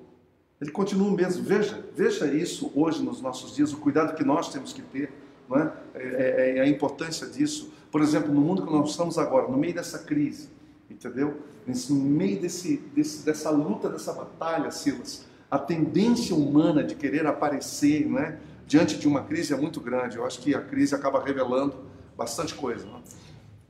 Ele 0.60 0.72
continua 0.72 1.06
o 1.06 1.12
mesmo. 1.12 1.44
Veja, 1.44 1.84
veja 1.94 2.26
isso 2.26 2.72
hoje 2.74 3.00
nos 3.00 3.20
nossos 3.20 3.54
dias, 3.54 3.72
o 3.72 3.76
cuidado 3.76 4.16
que 4.16 4.24
nós 4.24 4.48
temos 4.48 4.72
que 4.72 4.82
ter, 4.82 5.12
não 5.48 5.56
é? 5.56 5.72
É, 5.94 6.00
é, 6.02 6.58
é 6.58 6.60
a 6.62 6.66
importância 6.66 7.28
disso. 7.28 7.72
Por 7.92 8.02
exemplo, 8.02 8.34
no 8.34 8.40
mundo 8.40 8.66
que 8.66 8.72
nós 8.72 8.90
estamos 8.90 9.16
agora, 9.16 9.46
no 9.46 9.56
meio 9.56 9.72
dessa 9.72 10.00
crise, 10.00 10.55
entendeu? 10.90 11.40
Nesse, 11.66 11.92
no 11.92 12.00
meio 12.00 12.40
desse, 12.40 12.76
desse, 12.94 13.24
dessa 13.24 13.50
luta, 13.50 13.88
dessa 13.88 14.12
batalha, 14.12 14.70
Silas, 14.70 15.26
a 15.50 15.58
tendência 15.58 16.34
humana 16.34 16.82
de 16.82 16.94
querer 16.94 17.26
aparecer, 17.26 18.08
não 18.08 18.18
é? 18.18 18.38
Diante 18.66 18.98
de 18.98 19.06
uma 19.06 19.22
crise 19.22 19.52
é 19.52 19.56
muito 19.56 19.80
grande. 19.80 20.16
Eu 20.16 20.26
acho 20.26 20.40
que 20.40 20.54
a 20.54 20.60
crise 20.60 20.94
acaba 20.94 21.22
revelando 21.22 21.76
bastante 22.16 22.54
coisa. 22.54 22.84
Não 22.84 22.98
é? 22.98 23.02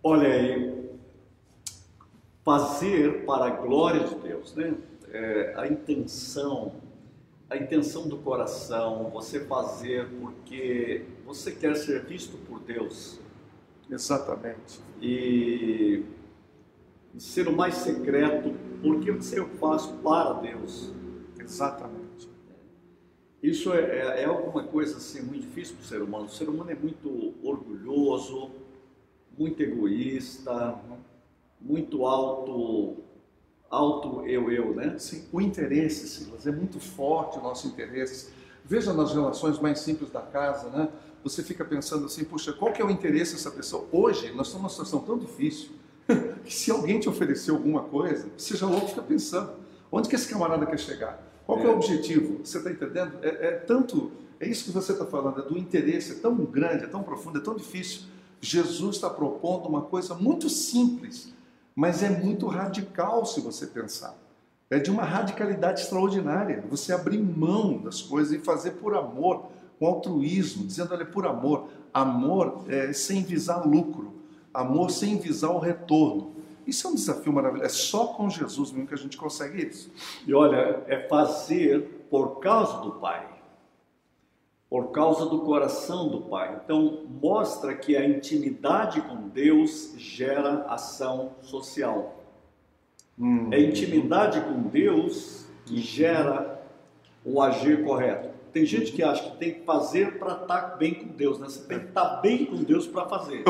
Olha 0.03 0.29
aí, 0.29 0.91
fazer 2.45 3.25
para 3.27 3.47
a 3.47 3.51
glória 3.51 4.05
de 4.05 4.15
Deus, 4.17 4.55
né? 4.55 4.75
é, 5.17 5.55
a 5.57 5.67
intenção, 5.67 6.75
a 7.49 7.57
intenção 7.57 8.09
do 8.09 8.19
coração, 8.19 9.11
você 9.11 9.41
fazer 9.41 10.09
porque 10.21 11.05
você 11.25 11.53
quer 11.53 11.77
ser 11.77 12.05
visto 12.05 12.37
por 12.47 12.61
Deus. 12.61 13.19
Exatamente. 13.91 14.81
E 15.01 16.05
ser 17.19 17.49
o 17.49 17.57
mais 17.57 17.75
secreto, 17.77 18.55
porque 18.83 19.11
você 19.11 19.45
faz 19.59 19.87
para 19.87 20.35
Deus. 20.35 20.93
Exatamente. 21.39 22.29
Isso 23.43 23.73
é, 23.73 23.81
é, 23.81 24.23
é 24.23 24.25
alguma 24.25 24.65
coisa 24.65 24.97
assim 24.97 25.23
muito 25.23 25.43
difícil 25.43 25.77
para 25.77 25.85
o 25.85 25.87
ser 25.87 26.03
humano. 26.03 26.25
O 26.25 26.31
ser 26.31 26.49
humano 26.49 26.71
é 26.71 26.75
muito 26.75 27.35
orgulhoso, 27.43 28.51
muito 29.39 29.63
egoísta, 29.63 30.79
muito 31.61 32.07
auto 32.07 33.05
alto 33.69 34.25
eu, 34.27 34.51
eu, 34.51 34.75
né? 34.75 34.97
Sim, 34.99 35.25
o 35.33 35.41
interesse, 35.41 36.09
Silas, 36.09 36.47
é 36.47 36.53
muito 36.53 36.79
forte 36.79 37.39
o 37.39 37.43
nosso 37.43 37.67
interesse. 37.67 38.33
Veja 38.65 38.93
nas 38.93 39.13
relações 39.13 39.59
mais 39.59 39.81
simples 39.81 40.11
da 40.11 40.21
casa, 40.21 40.71
né? 40.71 40.89
Você 41.23 41.43
fica 41.43 41.65
pensando 41.65 42.07
assim, 42.07 42.25
puxa, 42.25 42.53
qual 42.53 42.73
que 42.73 42.81
é 42.81 42.85
o 42.85 42.91
interesse 42.91 43.35
dessa 43.35 43.51
pessoa? 43.51 43.87
Hoje, 43.91 44.33
nós 44.33 44.47
estamos 44.47 44.55
numa 44.55 44.69
situação 44.69 45.01
tão 45.01 45.19
difícil 45.19 45.71
que 46.45 46.53
se 46.55 46.71
alguém 46.71 47.01
te 47.01 47.09
oferecer 47.09 47.51
alguma 47.51 47.83
coisa, 47.83 48.29
seja 48.37 48.67
louco, 48.67 48.89
fica 48.89 49.03
pensando, 49.03 49.53
onde 49.91 50.09
que 50.09 50.15
esse 50.15 50.29
camarada 50.29 50.67
quer 50.67 50.79
chegar? 50.79 51.23
Qual 51.47 51.59
é. 51.59 51.65
é 51.65 51.69
o 51.69 51.73
objetivo? 51.73 52.45
Você 52.45 52.59
está 52.59 52.71
entendendo? 52.71 53.19
É, 53.23 53.29
é, 53.29 53.51
tanto, 53.53 54.11
é 54.41 54.49
isso 54.49 54.65
que 54.65 54.71
você 54.71 54.93
está 54.93 55.07
falando, 55.07 55.41
é 55.41 55.43
do 55.45 55.57
interesse, 55.57 56.13
é 56.13 56.15
tão 56.17 56.35
grande, 56.37 56.85
é 56.85 56.89
tão 56.89 57.03
profundo, 57.03 57.39
é 57.39 57.43
tão 57.43 57.55
difícil. 57.55 58.03
Jesus 58.41 58.97
está 58.97 59.09
propondo 59.09 59.67
uma 59.67 59.83
coisa 59.83 60.15
muito 60.15 60.49
simples, 60.49 61.33
mas 61.75 62.03
é 62.03 62.11
muito 62.11 62.47
radical 62.47 63.25
se 63.25 63.41
você 63.41 63.67
pensar. 63.67 64.17
É 64.69 64.79
de 64.79 64.91
uma 64.91 65.05
radicalidade 65.05 65.83
extraordinária. 65.83 66.65
Você 66.69 66.93
abrir 66.93 67.19
mão 67.19 67.79
das 67.79 68.03
coisas 68.03 68.33
e 68.33 68.39
fazer 68.39 68.73
por 68.73 68.97
amor, 68.97 69.47
com 69.79 69.87
altruísmo, 69.87 70.67
dizendo, 70.67 70.93
olha, 70.93 71.07
por 71.07 71.27
amor. 71.27 71.69
Amor 71.95 72.65
é, 72.69 72.93
sem 72.93 73.23
visar 73.23 73.65
lucro, 73.67 74.16
amor 74.61 74.91
sem 74.91 75.19
visar 75.19 75.51
o 75.51 75.59
retorno. 75.59 76.35
Isso 76.67 76.87
é 76.87 76.91
um 76.91 76.95
desafio 76.95 77.33
maravilhoso. 77.33 77.67
É 77.67 77.69
só 77.69 78.07
com 78.09 78.29
Jesus 78.29 78.73
mesmo 78.73 78.89
que 78.89 78.95
a 78.95 78.99
gente 78.99 79.17
consegue 79.17 79.65
isso. 79.65 79.91
E 80.27 80.35
olha, 80.35 80.83
é 80.89 81.07
fazer 81.09 82.07
por 82.11 82.41
causa 82.41 82.79
do 82.81 82.93
Pai 82.93 83.37
por 84.69 84.91
causa 84.91 85.27
do 85.27 85.41
coração 85.41 86.09
do 86.09 86.23
Pai. 86.23 86.61
Então, 86.65 87.05
mostra 87.23 87.75
que 87.75 87.97
a 87.97 88.07
intimidade 88.07 89.01
com 89.01 89.29
Deus 89.29 89.95
gera 89.97 90.65
ação 90.69 91.33
social. 91.41 92.25
Hum. 93.19 93.49
É 93.53 93.61
intimidade 93.61 94.41
com 94.41 94.63
Deus 94.63 95.47
que 95.65 95.79
gera 95.79 96.63
o 97.25 97.41
agir 97.41 97.85
correto. 97.85 98.31
Tem 98.53 98.65
gente 98.65 98.93
que 98.93 99.03
acha 99.03 99.31
que 99.31 99.37
tem 99.37 99.55
que 99.55 99.61
fazer 99.61 100.19
para 100.19 100.33
estar 100.33 100.47
tá 100.47 100.77
bem 100.77 100.95
com 100.95 101.09
Deus, 101.09 101.39
né? 101.39 101.47
Você 101.47 101.67
tem 101.67 101.79
que 101.79 101.87
estar 101.87 102.09
tá 102.09 102.17
bem 102.21 102.47
com 102.47 102.57
Deus 102.63 102.87
para 102.87 103.07
fazer. 103.07 103.45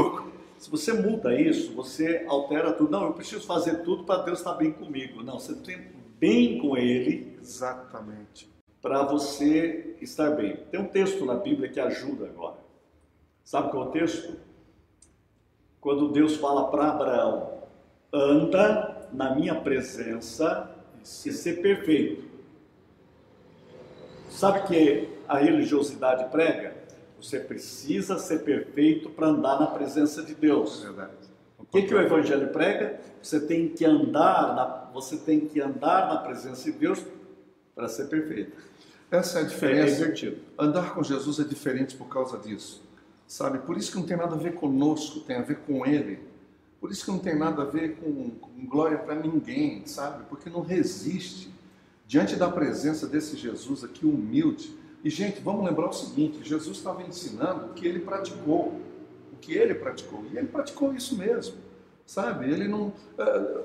Se 0.59 0.71
você 0.71 0.93
muda 0.93 1.39
isso, 1.39 1.73
você 1.75 2.25
altera 2.27 2.73
tudo. 2.73 2.91
Não, 2.91 3.05
eu 3.05 3.13
preciso 3.13 3.47
fazer 3.47 3.83
tudo 3.83 4.05
para 4.05 4.23
Deus 4.23 4.39
estar 4.39 4.53
tá 4.53 4.57
bem 4.57 4.73
comigo. 4.73 5.23
Não, 5.23 5.39
você 5.39 5.55
tem 5.55 5.91
bem 6.19 6.59
com 6.59 6.77
Ele. 6.77 7.37
Exatamente 7.41 8.57
para 8.87 9.03
você 9.03 9.97
estar 10.01 10.31
bem. 10.31 10.57
Tem 10.71 10.79
um 10.79 10.87
texto 10.87 11.25
na 11.25 11.35
Bíblia 11.35 11.69
que 11.69 11.81
ajuda 11.81 12.27
agora. 12.27 12.59
Sabe 13.43 13.73
qual 13.73 13.87
é 13.87 13.89
o 13.89 13.91
texto? 13.91 14.37
Quando 15.81 16.13
Deus 16.13 16.37
fala 16.37 16.71
para 16.71 16.91
Abraão: 16.91 17.63
anda 18.13 19.09
na 19.13 19.35
minha 19.35 19.57
presença 19.57 20.71
e 21.03 21.33
ser 21.33 21.63
perfeito. 21.63 22.25
Sabe 24.31 24.69
que 24.69 25.09
a 25.27 25.39
religiosidade 25.39 26.31
prega? 26.31 26.66
Você 27.27 27.41
precisa 27.41 28.21
ser 28.21 28.45
perfeito 28.45 29.11
para 29.11 29.27
andar 29.27 29.59
na 29.59 29.67
presença 29.67 30.23
de 30.23 30.33
Deus. 30.33 30.81
É 30.85 30.87
verdade. 30.87 31.13
O 31.59 31.65
que, 31.65 31.83
que 31.83 31.93
o 31.93 32.01
Evangelho 32.01 32.53
prega? 32.53 33.01
Você 33.21 33.41
tem 33.41 33.69
que 33.69 33.85
andar 33.85 34.55
na, 34.55 34.65
você 34.95 35.17
tem 35.17 35.41
que 35.41 35.61
andar 35.61 36.09
na 36.09 36.19
presença 36.19 36.71
de 36.71 36.79
Deus 36.79 37.05
para 37.75 37.89
ser 37.89 38.05
perfeito. 38.05 38.57
Essa 39.11 39.41
é 39.41 39.43
a 39.43 39.45
diferença. 39.45 40.05
É, 40.05 40.29
é 40.29 40.35
Andar 40.57 40.95
com 40.95 41.03
Jesus 41.03 41.41
é 41.41 41.43
diferente 41.43 41.97
por 41.97 42.09
causa 42.09 42.39
disso. 42.39 42.81
Sabe? 43.27 43.59
Por 43.59 43.77
isso 43.77 43.91
que 43.91 43.99
não 43.99 44.07
tem 44.07 44.17
nada 44.17 44.37
a 44.37 44.39
ver 44.39 44.55
conosco, 44.55 45.19
tem 45.19 45.37
a 45.37 45.43
ver 45.43 45.57
com 45.67 45.85
Ele. 45.85 46.21
Por 46.81 46.93
isso 46.93 47.05
que 47.05 47.11
não 47.11 47.19
tem 47.19 47.37
nada 47.37 47.63
a 47.63 47.65
ver 47.65 47.97
com, 47.97 48.31
com 48.31 48.67
glória 48.67 48.99
para 48.99 49.17
ninguém, 49.17 49.85
sabe? 49.85 50.25
Porque 50.29 50.49
não 50.49 50.61
resiste 50.61 51.53
diante 52.07 52.37
da 52.37 52.49
presença 52.49 53.05
desse 53.05 53.37
Jesus 53.37 53.83
aqui 53.83 54.07
humilde. 54.07 54.86
E, 55.07 55.11
gente, 55.11 55.41
vamos 55.41 55.65
lembrar 55.65 55.89
o 55.89 55.93
seguinte: 55.93 56.41
Jesus 56.43 56.79
estava 56.79 57.01
ensinando 57.01 57.67
o 57.67 57.69
que 57.75 57.87
ele 57.87 58.01
praticou. 58.01 58.81
O 59.33 59.37
que 59.41 59.55
ele 59.55 59.73
praticou. 59.73 60.25
E 60.33 60.37
ele 60.37 60.49
praticou 60.49 60.93
isso 60.93 61.17
mesmo. 61.17 61.55
Sabe? 62.05 62.51
Ele 62.51 62.67
não. 62.67 62.89
Uh, 62.89 62.93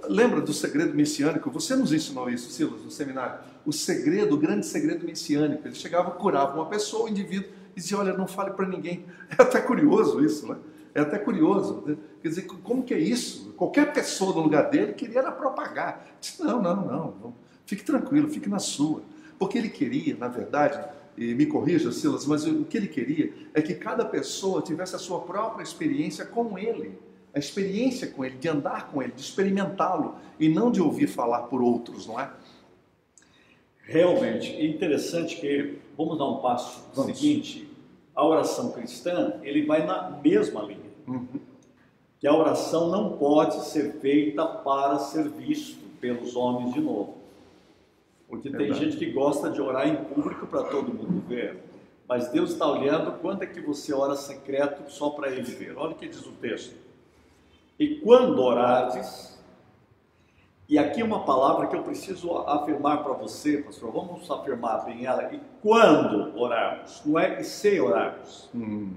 lembra 0.08 0.40
do 0.40 0.54
segredo 0.54 0.94
messiânico? 0.94 1.50
Você 1.50 1.76
nos 1.76 1.92
ensinou 1.92 2.30
isso, 2.30 2.52
Silas, 2.52 2.84
no 2.84 2.92
seminário. 2.92 3.40
O 3.66 3.74
segredo, 3.74 4.36
o 4.36 4.38
grande 4.38 4.68
segredo 4.68 5.04
messiânico. 5.04 5.68
Ele 5.68 5.74
chegava, 5.74 6.12
curava 6.12 6.54
uma 6.54 6.68
pessoa, 6.68 7.06
o 7.06 7.10
indivíduo, 7.10 7.50
e 7.76 7.80
dizia: 7.80 7.98
Olha, 7.98 8.14
não 8.14 8.28
fale 8.28 8.52
para 8.52 8.68
ninguém. 8.68 9.04
É 9.36 9.42
até 9.42 9.60
curioso 9.62 10.24
isso, 10.24 10.48
né? 10.48 10.58
É 10.94 11.02
até 11.02 11.18
curioso. 11.18 11.84
Né? 11.88 11.98
Quer 12.22 12.30
dizer, 12.30 12.44
como 12.44 12.84
que 12.84 12.94
é 12.94 13.00
isso? 13.00 13.52
Qualquer 13.54 13.92
pessoa 13.92 14.36
no 14.36 14.42
lugar 14.42 14.70
dele 14.70 14.94
queria 14.94 15.24
propagar. 15.32 16.06
Disse, 16.20 16.44
não, 16.44 16.62
não, 16.62 16.76
não, 16.76 17.16
não. 17.20 17.34
Fique 17.66 17.84
tranquilo, 17.84 18.30
fique 18.30 18.48
na 18.48 18.60
sua. 18.60 19.02
Porque 19.40 19.58
ele 19.58 19.70
queria, 19.70 20.16
na 20.16 20.28
verdade, 20.28 20.80
e 21.18 21.34
me 21.36 21.46
corrija, 21.46 21.92
Silas, 21.92 22.26
mas 22.26 22.46
o 22.46 22.64
que 22.66 22.78
ele 22.78 22.88
queria 22.88 23.34
é 23.54 23.62
que 23.62 23.76
cada 23.76 24.06
pessoa 24.06 24.62
tivesse 24.62 24.96
a 24.96 25.00
sua 25.00 25.22
própria 25.22 25.64
experiência 25.64 26.26
com 26.26 26.58
ele 26.58 26.98
a 27.34 27.40
experiência 27.40 28.08
com 28.08 28.26
ele, 28.26 28.38
de 28.38 28.48
andar 28.48 28.92
com 28.92 29.02
ele, 29.02 29.14
de 29.14 29.22
experimentá-lo 29.22 30.16
e 30.40 30.50
não 30.50 30.72
de 30.72 30.82
ouvir 30.82 31.08
falar 31.08 31.44
por 31.44 31.62
outros, 31.62 32.06
não 32.06 32.20
é? 32.20 32.30
Realmente, 33.84 34.52
é 34.52 34.66
interessante 34.66 35.38
que, 35.38 35.80
vamos 35.98 36.18
dar 36.18 36.28
um 36.28 36.38
passo 36.38 36.84
vamos. 36.94 37.18
seguinte, 37.18 37.70
a 38.14 38.26
oração 38.26 38.72
cristã, 38.72 39.40
ele 39.44 39.66
vai 39.66 39.86
na 39.86 40.10
mesma 40.24 40.62
linha. 40.62 40.92
Uhum. 41.08 41.40
Que 42.20 42.28
a 42.28 42.36
oração 42.36 42.90
não 42.90 43.18
pode 43.18 43.66
ser 43.66 43.94
feita 43.94 44.46
para 44.46 45.00
ser 45.00 45.28
visto 45.30 45.84
pelos 46.00 46.36
homens 46.36 46.74
de 46.74 46.82
novo. 46.82 47.16
Porque 48.32 48.50
Verdade. 48.50 48.80
tem 48.80 48.80
gente 48.80 48.98
que 48.98 49.12
gosta 49.12 49.50
de 49.50 49.62
orar 49.62 49.90
em 49.90 49.98
público 50.06 50.48
para 50.48 50.64
todo 50.64 50.88
mundo 50.94 51.22
ver. 51.28 51.58
Mas 52.08 52.30
Deus 52.30 52.52
está 52.52 52.66
olhando 52.66 53.12
quando 53.20 53.44
é 53.44 53.46
que 53.46 53.60
você 53.60 53.94
ora 53.94 54.16
secreto 54.16 54.90
só 54.90 55.10
para 55.10 55.30
Ele 55.30 55.42
ver. 55.44 55.78
Olha 55.78 55.92
o 55.92 55.96
que 55.96 56.08
diz 56.08 56.26
o 56.26 56.32
texto. 56.32 56.74
E 57.78 57.96
quando 57.98 58.40
orares, 58.42 59.30
E 60.70 60.78
aqui 60.80 61.04
uma 61.04 61.26
palavra 61.26 61.68
que 61.68 61.76
eu 61.76 61.84
preciso 61.84 62.32
afirmar 62.48 63.04
para 63.04 63.12
você, 63.12 63.58
pastor. 63.58 63.92
Vamos 63.92 64.32
afirmar 64.32 64.86
bem 64.86 65.06
ela. 65.06 65.24
E 65.34 65.42
quando 65.62 66.34
orarmos? 66.40 67.02
Não 67.06 67.20
é 67.20 67.42
e 67.42 67.44
se 67.44 67.82
orarmos. 67.82 68.50
Hum. 68.56 68.94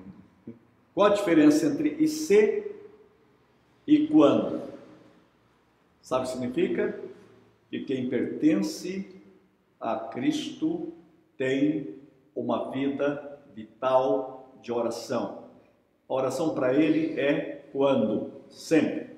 Qual 0.95 1.09
a 1.11 1.15
diferença 1.15 1.67
entre 1.67 1.97
e 1.99 2.07
se 2.07 2.71
e 3.85 4.07
quando? 4.07 4.63
Sabe 6.01 6.25
o 6.25 6.29
que 6.29 6.35
significa? 6.35 7.01
Que 7.69 7.81
quem 7.81 8.09
pertence 8.09 9.14
a 9.85 9.97
Cristo 9.99 10.95
tem 11.37 11.99
uma 12.35 12.71
vida 12.71 13.39
vital 13.55 14.49
de 14.63 14.73
oração. 14.73 15.45
A 16.09 16.15
oração 16.15 16.55
para 16.55 16.73
ele 16.73 17.21
é 17.21 17.67
quando? 17.71 18.33
Sempre. 18.49 19.15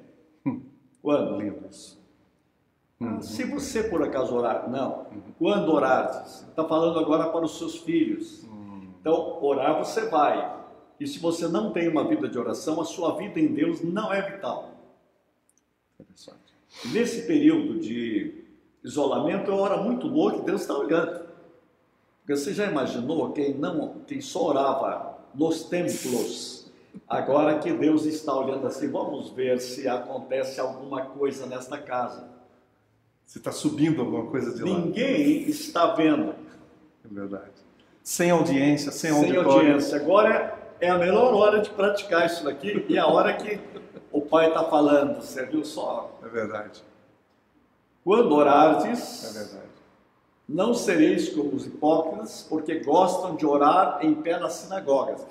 Quando? 1.00 1.40
Lindo 1.40 1.66
isso. 1.70 2.04
Ah, 3.00 3.20
Se 3.20 3.44
você 3.44 3.84
por 3.84 4.02
acaso 4.02 4.34
orar, 4.34 4.68
não. 4.68 5.06
Quando 5.38 5.72
orar, 5.72 6.24
está 6.26 6.64
falando 6.64 6.98
agora 6.98 7.28
para 7.30 7.44
os 7.44 7.58
seus 7.58 7.78
filhos. 7.78 8.44
Então, 9.00 9.40
orar 9.40 9.78
você 9.78 10.08
vai. 10.08 10.56
E 10.98 11.06
se 11.06 11.20
você 11.20 11.46
não 11.46 11.72
tem 11.72 11.86
uma 11.86 12.08
vida 12.08 12.28
de 12.28 12.36
oração, 12.36 12.80
a 12.80 12.84
sua 12.84 13.14
vida 13.16 13.38
em 13.38 13.54
Deus 13.54 13.82
não 13.82 14.12
é 14.12 14.20
vital. 14.32 14.72
Nesse 16.86 17.24
período 17.24 17.78
de 17.78 18.45
isolamento, 18.86 19.50
é 19.50 19.54
uma 19.54 19.62
hora 19.62 19.76
muito 19.78 20.08
boa 20.08 20.32
que 20.32 20.42
Deus 20.42 20.60
está 20.60 20.74
olhando. 20.74 21.26
Porque 22.20 22.36
você 22.36 22.54
já 22.54 22.66
imaginou 22.66 23.32
quem, 23.32 23.54
não, 23.54 23.96
quem 24.06 24.20
só 24.20 24.46
orava 24.46 25.18
nos 25.34 25.64
templos, 25.64 26.70
agora 27.08 27.58
que 27.58 27.72
Deus 27.72 28.04
está 28.04 28.34
olhando 28.34 28.66
assim, 28.66 28.90
vamos 28.90 29.30
ver 29.30 29.60
se 29.60 29.88
acontece 29.88 30.60
alguma 30.60 31.02
coisa 31.02 31.46
nesta 31.46 31.78
casa. 31.78 32.28
Se 33.24 33.38
está 33.38 33.50
subindo 33.50 34.00
alguma 34.00 34.26
coisa 34.26 34.54
de 34.54 34.62
lá. 34.62 34.78
Ninguém 34.78 35.48
está 35.48 35.94
vendo. 35.94 36.34
É 37.04 37.08
verdade. 37.08 37.50
Sem 38.02 38.30
audiência, 38.30 38.92
sem, 38.92 39.12
sem 39.12 39.20
auditório. 39.20 39.50
audiência. 39.50 39.96
Agora 39.96 40.56
é 40.80 40.88
a 40.88 40.96
melhor 40.96 41.34
hora 41.34 41.60
de 41.60 41.70
praticar 41.70 42.24
isso 42.24 42.44
daqui 42.44 42.86
e 42.88 42.96
a 42.96 43.06
hora 43.06 43.34
que 43.34 43.58
o 44.12 44.20
pai 44.20 44.48
está 44.48 44.62
falando. 44.62 45.20
Você 45.20 45.44
viu 45.44 45.64
só? 45.64 46.18
É 46.24 46.28
verdade. 46.28 46.84
Quando 48.06 48.36
orardes, 48.36 49.36
É 49.36 49.66
não 50.48 50.72
sereis 50.72 51.28
como 51.30 51.56
os 51.56 51.66
hipócritas, 51.66 52.46
porque 52.48 52.78
gostam 52.78 53.34
de 53.34 53.44
orar 53.44 53.98
em 54.00 54.14
pé 54.14 54.38
nas 54.38 54.52
sinagogas. 54.52 55.26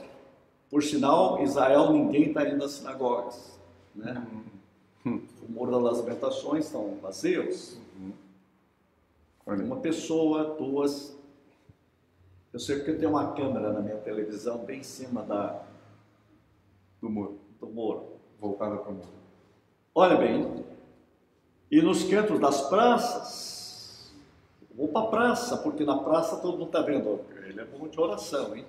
Por 0.70 0.84
sinal, 0.84 1.42
Israel 1.42 1.94
ninguém 1.94 2.24
está 2.24 2.46
indo 2.46 2.66
às 2.66 2.72
sinagogas. 2.74 3.58
Né? 3.96 4.22
Hum. 5.06 5.22
O 5.48 5.50
Muro 5.50 5.82
das 5.82 6.00
Lamentações 6.00 6.66
estão 6.66 6.98
vazios. 7.02 7.78
Olha, 9.46 9.64
Uma 9.64 9.78
pessoa, 9.78 10.56
duas. 10.60 11.16
Eu 12.52 12.60
sei 12.60 12.76
porque 12.76 12.92
tem 12.92 13.08
uma 13.08 13.32
câmera 13.32 13.72
na 13.72 13.80
minha 13.80 13.98
televisão 14.00 14.58
bem 14.58 14.82
em 14.82 14.84
cima 14.84 15.24
da, 15.24 15.62
do 17.02 17.10
muro. 17.10 17.40
do 17.58 17.68
muro. 17.68 18.04
Voltada 18.38 18.76
para 18.76 18.92
o 18.92 18.96
muro. 18.96 19.08
Olha 19.94 20.18
bem, 20.18 20.66
e 21.72 21.82
nos 21.82 22.04
cantos 22.04 22.40
das 22.40 22.62
praças, 22.70 24.14
vou 24.76 24.88
para 24.88 25.02
a 25.02 25.08
praça, 25.08 25.58
porque 25.58 25.84
na 25.84 25.98
praça 25.98 26.38
todo 26.38 26.58
mundo 26.58 26.68
está 26.68 26.82
vendo, 26.82 27.22
ele 27.48 27.60
é 27.60 27.66
bom 27.66 27.88
de 27.88 28.00
oração, 28.00 28.56
hein? 28.56 28.66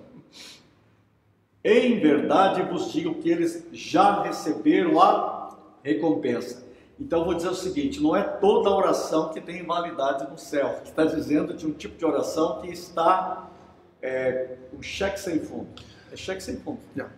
Em 1.63 1.99
verdade 1.99 2.61
vos 2.63 2.91
digo 2.91 3.15
que 3.15 3.29
eles 3.29 3.67
já 3.71 4.21
receberam 4.23 5.01
a 5.01 5.57
recompensa. 5.83 6.65
Então 6.99 7.25
vou 7.25 7.33
dizer 7.33 7.49
o 7.49 7.55
seguinte: 7.55 8.01
não 8.01 8.15
é 8.15 8.23
toda 8.23 8.69
oração 8.69 9.29
que 9.29 9.41
tem 9.41 9.65
validade 9.65 10.29
no 10.29 10.37
céu, 10.37 10.81
está 10.83 11.03
dizendo 11.03 11.53
de 11.53 11.67
um 11.67 11.73
tipo 11.73 11.97
de 11.97 12.05
oração 12.05 12.61
que 12.61 12.67
está 12.67 13.49
é, 14.01 14.55
um 14.73 14.81
cheque 14.81 15.19
sem 15.19 15.39
fundo. 15.39 15.67
É 16.11 16.15
cheque 16.15 16.41
sem 16.41 16.57
fundo. 16.57 16.79
Yeah. 16.95 17.13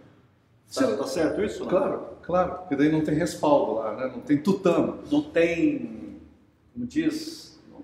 Tá, 0.73 0.97
tá 0.97 1.07
certo 1.07 1.41
isso? 1.43 1.61
não? 1.61 1.67
Claro, 1.69 2.07
claro. 2.21 2.57
Porque 2.59 2.75
daí 2.75 2.91
não 2.91 3.03
tem 3.03 3.15
respaldo 3.15 3.73
lá, 3.75 3.95
né? 3.95 4.07
Não 4.13 4.21
tem 4.21 4.37
tutano. 4.41 4.99
não 5.11 5.21
tem, 5.21 6.19
como 6.73 6.85
diz, 6.85 7.59
não- 7.71 7.83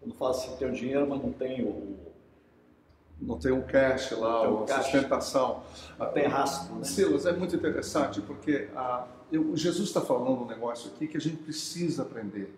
quando 0.00 0.14
fala 0.14 0.30
assim, 0.32 0.56
tem 0.56 0.68
o 0.68 0.72
dinheiro, 0.72 1.06
mas 1.08 1.22
não 1.22 1.32
tem 1.32 1.62
o, 1.64 1.94
Não 3.20 3.38
tem 3.38 3.52
um 3.52 3.62
cash 3.62 4.10
lá, 4.10 4.40
Tem 4.42 4.50
um 4.50 4.66
cash. 4.66 4.82
sustentação. 4.86 5.62
não 5.98 6.06
tem 6.12 6.26
rastro, 6.26 6.74
né? 6.76 6.84
Silas, 6.84 7.24
é 7.26 7.32
muito 7.32 7.54
interessante 7.54 8.20
porque 8.20 8.68
ah, 8.74 9.06
eu- 9.30 9.56
Jesus 9.56 9.88
está 9.88 10.00
falando 10.00 10.42
um 10.42 10.46
negócio 10.46 10.90
aqui 10.90 11.06
que 11.06 11.16
a 11.16 11.20
gente 11.20 11.36
precisa 11.36 12.02
aprender. 12.02 12.52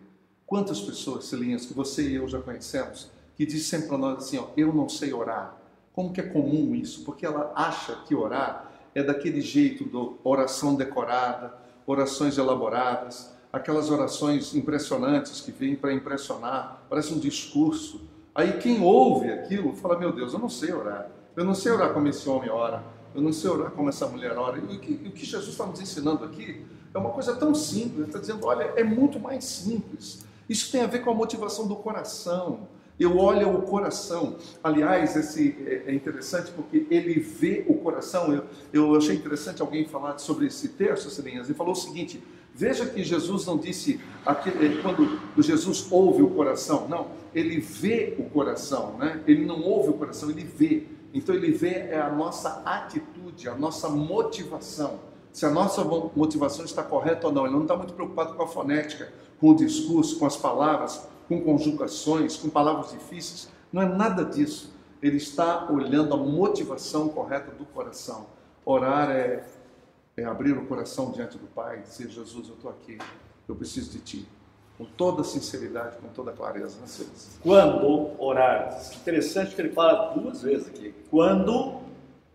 Quantas 0.47 0.81
pessoas, 0.81 1.27
Silinhas, 1.27 1.67
que 1.67 1.75
você 1.75 2.09
e 2.09 2.15
eu 2.15 2.27
já 2.27 2.41
conhecemos, 2.41 3.11
que 3.37 3.45
diz 3.45 3.67
sempre 3.67 3.89
para 3.89 3.99
nós 3.99 4.19
assim, 4.25 4.39
ó, 4.39 4.47
eu 4.57 4.73
não 4.73 4.89
sei 4.89 5.13
orar. 5.13 5.57
Como 5.93 6.11
que 6.13 6.21
é 6.21 6.25
comum 6.27 6.75
isso? 6.75 7.05
Porque 7.05 7.27
ela 7.27 7.53
acha 7.55 7.95
que 8.07 8.15
orar 8.15 8.66
é 8.97 9.03
daquele 9.03 9.43
jeito 9.43 9.85
do 9.85 10.19
oração 10.25 10.75
decorada, 10.75 11.53
orações 11.87 12.39
elaboradas, 12.39 13.31
aquelas 13.53 13.91
orações 13.91 14.55
impressionantes 14.55 15.43
que 15.43 15.53
vêm 15.53 15.77
para 15.77 15.93
impressionar, 15.93 16.83
parece 16.89 17.13
um 17.13 17.19
discurso. 17.19 18.01
Aí 18.35 18.55
quem 18.55 18.83
ouve 18.83 19.31
aquilo 19.31 19.77
fala, 19.77 19.99
meu 19.99 20.13
Deus, 20.13 20.33
eu 20.33 20.39
não 20.39 20.49
sei 20.49 20.73
orar. 20.73 21.11
Eu 21.37 21.45
não 21.45 21.55
sei 21.55 21.73
orar 21.73 21.93
como 21.93 22.09
esse 22.09 22.27
homem 22.27 22.49
ora. 22.49 22.83
Eu 23.15 23.21
não 23.21 23.35
sei 23.35 23.51
orar 23.51 23.71
como 23.73 23.91
essa 23.91 24.07
mulher 24.07 24.33
ora. 24.33 24.57
E 24.57 24.77
o 24.77 24.81
que, 24.81 24.93
o 24.95 25.13
que 25.13 25.27
Jesus 25.27 25.51
está 25.51 25.67
nos 25.67 25.79
ensinando 25.79 26.25
aqui 26.25 26.65
é 26.95 26.97
uma 26.97 27.11
coisa 27.11 27.37
tão 27.37 27.55
simples. 27.55 27.99
Ele 27.99 28.07
está 28.07 28.19
dizendo, 28.19 28.47
olha, 28.47 28.73
é 28.77 28.83
muito 28.83 29.21
mais 29.21 29.45
simples. 29.45 30.25
Isso 30.49 30.73
tem 30.73 30.81
a 30.81 30.87
ver 30.87 31.01
com 31.01 31.11
a 31.11 31.15
motivação 31.15 31.69
do 31.69 31.77
coração. 31.77 32.67
Eu 32.99 33.19
olho 33.19 33.55
o 33.55 33.63
coração. 33.63 34.37
Aliás, 34.65 35.17
esse 35.17 35.55
é 35.67 35.91
é 35.91 35.95
interessante 35.95 36.51
porque 36.53 36.87
ele 36.91 37.21
vê 37.21 37.65
o 37.69 37.75
coração. 37.75 38.33
Eu, 38.33 38.45
eu 38.73 38.95
achei 38.97 39.15
interessante 39.15 39.61
alguém 39.61 39.85
falar 39.87 40.19
sobre 40.19 40.47
esse 40.47 40.69
texto, 40.71 41.11
Celinhas, 41.11 41.51
e 41.51 41.55
falou 41.55 41.73
o 41.73 41.77
seguinte: 41.77 42.23
veja 42.55 42.87
que 42.87 43.05
Jesus 43.05 43.45
não 43.45 43.59
disse 43.59 44.01
aquele, 44.25 44.81
quando 44.81 45.19
Jesus 45.39 45.87
ouve 45.91 46.23
o 46.23 46.31
coração, 46.31 46.89
não, 46.89 47.09
ele 47.35 47.61
vê 47.61 48.15
o 48.19 48.25
coração, 48.25 48.97
né? 48.99 49.23
Ele 49.27 49.45
não 49.45 49.61
ouve 49.63 49.91
o 49.91 49.95
coração, 49.95 50.31
ele 50.31 50.45
vê. 50.45 50.85
Então 51.13 51.35
ele 51.35 51.51
vê 51.53 51.69
é 51.91 52.01
a 52.01 52.11
nossa 52.11 52.63
atitude, 52.65 53.49
a 53.49 53.55
nossa 53.55 53.89
motivação. 53.91 55.01
Se 55.33 55.45
a 55.45 55.51
nossa 55.51 55.85
mo- 55.85 56.11
motivação 56.17 56.65
está 56.65 56.83
correta 56.83 57.27
ou 57.27 57.33
não. 57.33 57.45
Ele 57.45 57.55
não 57.55 57.63
está 57.63 57.77
muito 57.77 57.93
preocupado 57.93 58.35
com 58.35 58.43
a 58.43 58.47
fonética, 58.47 59.13
com 59.39 59.51
o 59.51 59.55
discurso, 59.55 60.19
com 60.19 60.25
as 60.25 60.37
palavras, 60.37 61.07
com 61.29 61.41
conjugações, 61.43 62.37
com 62.37 62.49
palavras 62.49 62.91
difíceis. 62.93 63.49
Não 63.73 63.83
é 63.83 63.87
nada 63.87 64.25
disso. 64.25 64.73
Ele 65.03 65.17
está 65.17 65.71
olhando 65.71 66.15
a 66.15 66.17
motivação 66.17 67.09
correta 67.09 67.51
do 67.51 67.65
coração. 67.67 68.27
Orar 68.65 69.11
é, 69.11 69.47
é 70.17 70.25
abrir 70.25 70.57
o 70.57 70.67
coração 70.67 71.13
diante 71.13 71.37
do 71.39 71.47
Pai 71.47 71.79
e 71.79 71.83
dizer: 71.83 72.09
Jesus, 72.09 72.49
eu 72.49 72.55
estou 72.55 72.71
aqui, 72.71 72.99
eu 73.49 73.55
preciso 73.55 73.91
de 73.91 74.01
Ti. 74.01 74.29
Com 74.79 74.85
toda 74.85 75.25
sinceridade, 75.25 75.97
com 75.97 76.09
toda 76.09 76.33
clareza. 76.33 76.79
Né? 76.81 76.87
Quando 77.43 78.21
orar. 78.21 78.79
Interessante 78.97 79.55
que 79.55 79.61
ele 79.63 79.73
fala 79.73 80.13
duas 80.13 80.43
vezes 80.43 80.69
aqui. 80.69 80.95
Quando, 81.11 81.81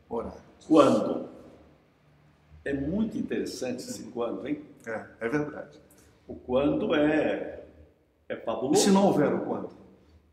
Orar. 0.10 0.34
quando. 0.67 1.30
É 2.63 2.73
muito 2.73 3.17
interessante 3.17 3.80
esse 3.80 4.04
quando, 4.04 4.47
hein? 4.47 4.63
É, 4.86 5.06
é 5.19 5.30
verdade. 5.30 5.80
O 6.27 6.36
quando 6.36 6.93
é, 6.95 7.61
é 8.31 8.35
E 8.35 8.41
fabuloso. 8.45 8.81
se 8.81 8.91
não 8.91 9.05
houver 9.07 9.33
o 9.33 9.41
quando? 9.45 9.69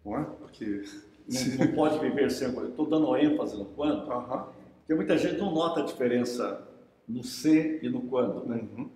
Não 0.05 0.19
é? 0.19 0.25
Porque. 0.25 0.83
Não, 1.29 1.67
não 1.67 1.75
pode 1.75 1.99
viver 1.99 2.31
sem 2.31 2.49
o 2.49 2.55
quando. 2.55 2.69
Estou 2.71 2.87
dando 2.87 3.17
ênfase 3.17 3.57
no 3.57 3.67
quando, 3.67 4.11
Aham. 4.11 4.49
porque 4.79 4.95
muita 4.95 5.17
gente 5.19 5.37
não 5.39 5.53
nota 5.53 5.81
a 5.81 5.85
diferença 5.85 6.67
no 7.07 7.23
se 7.23 7.81
e 7.83 7.89
no 7.89 8.03
quando, 8.03 8.47
né? 8.47 8.67
Uhum. 8.77 8.91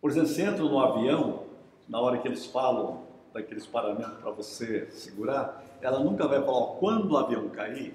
Por 0.00 0.10
exemplo, 0.10 0.28
você 0.28 0.42
entra 0.42 0.62
no 0.62 0.78
avião, 0.78 1.44
na 1.88 2.00
hora 2.00 2.18
que 2.18 2.28
eles 2.28 2.46
falam 2.46 3.02
daqueles 3.32 3.66
paramentos 3.66 4.14
para 4.18 4.30
você 4.30 4.88
segurar, 4.90 5.62
ela 5.80 6.00
nunca 6.00 6.26
vai 6.26 6.40
falar, 6.40 6.56
ó, 6.58 6.66
quando 6.76 7.12
o 7.12 7.16
avião 7.16 7.48
cair, 7.48 7.94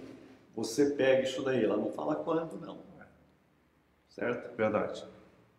você 0.56 0.92
pega 0.92 1.24
isso 1.24 1.42
daí. 1.44 1.64
Ela 1.64 1.78
não 1.78 1.92
fala 1.92 2.16
quando, 2.16 2.60
não. 2.60 2.78
Certo? 4.10 4.56
Verdade. 4.56 5.04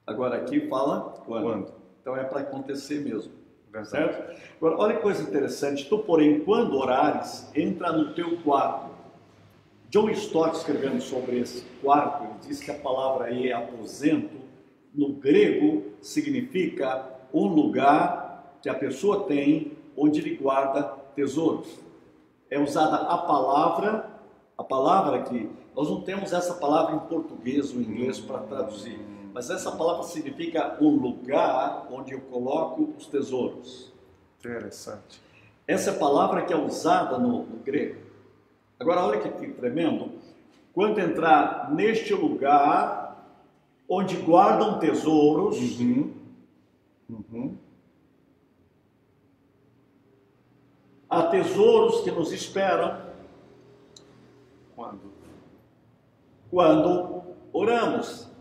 Agora 0.06 0.36
aqui 0.36 0.66
fala 0.68 1.14
quando. 1.26 1.42
Quando. 1.44 1.72
Então 2.00 2.16
é 2.16 2.24
para 2.24 2.40
acontecer 2.40 3.00
mesmo. 3.04 3.32
Certo? 3.84 4.34
Agora, 4.56 4.76
olha 4.78 4.96
que 4.96 5.02
coisa 5.02 5.22
interessante. 5.22 5.88
Tu, 5.88 5.98
porém, 5.98 6.40
quando 6.40 6.76
orares, 6.76 7.50
entra 7.54 7.92
no 7.92 8.14
teu 8.14 8.38
quarto. 8.38 8.90
John 9.90 10.10
Stott, 10.10 10.56
escrevendo 10.56 11.00
sobre 11.00 11.38
esse 11.38 11.64
quarto, 11.80 12.24
ele 12.24 12.34
diz 12.48 12.60
que 12.60 12.70
a 12.70 12.74
palavra 12.74 13.26
aí 13.26 13.48
é 13.48 13.52
aposento, 13.52 14.36
no 14.94 15.12
grego 15.12 15.84
significa 16.00 17.04
um 17.32 17.46
lugar 17.46 18.58
que 18.62 18.68
a 18.68 18.74
pessoa 18.74 19.24
tem 19.24 19.72
onde 19.96 20.20
ele 20.20 20.36
guarda 20.36 20.82
tesouros. 21.14 21.78
É 22.50 22.58
usada 22.58 22.96
a 22.96 23.18
palavra, 23.18 24.10
a 24.56 24.64
palavra 24.64 25.22
que 25.22 25.48
nós 25.74 25.88
não 25.88 26.00
temos 26.00 26.32
essa 26.32 26.54
palavra 26.54 26.96
em 26.96 26.98
português 27.00 27.72
ou 27.72 27.80
em 27.80 27.84
inglês 27.84 28.18
para 28.18 28.38
traduzir, 28.38 28.98
mas 29.36 29.50
essa 29.50 29.70
palavra 29.72 30.02
significa 30.04 30.78
um 30.80 30.88
lugar 30.88 31.88
onde 31.92 32.14
eu 32.14 32.22
coloco 32.22 32.94
os 32.96 33.06
tesouros. 33.06 33.92
Interessante. 34.38 35.20
Essa 35.68 35.90
é 35.90 35.94
a 35.94 35.98
palavra 35.98 36.46
que 36.46 36.54
é 36.54 36.56
usada 36.56 37.18
no, 37.18 37.44
no 37.44 37.58
grego. 37.58 38.00
Agora, 38.80 39.04
olha 39.04 39.20
que, 39.20 39.28
que 39.28 39.52
tremendo. 39.52 40.10
Quando 40.72 40.98
entrar 40.98 41.70
neste 41.70 42.14
lugar 42.14 43.26
onde 43.86 44.16
guardam 44.16 44.78
tesouros, 44.78 45.58
Uhum. 45.78 46.14
Uhum. 47.10 47.58
há 51.10 51.24
tesouros 51.24 52.00
que 52.00 52.10
nos 52.10 52.32
esperam 52.32 53.02
Quando? 54.74 55.12
quando 56.50 57.22
oramos. 57.52 58.34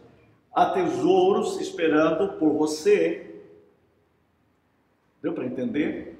Há 0.56 0.68
tesouros 0.68 1.60
esperando 1.60 2.39
por 2.39 2.54
você. 2.54 3.41
Deu 5.22 5.34
para 5.34 5.46
entender? 5.46 6.18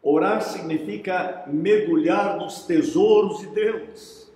Orar 0.00 0.40
significa 0.40 1.42
mergulhar 1.48 2.36
nos 2.36 2.64
tesouros 2.64 3.40
de 3.40 3.48
Deus. 3.48 4.30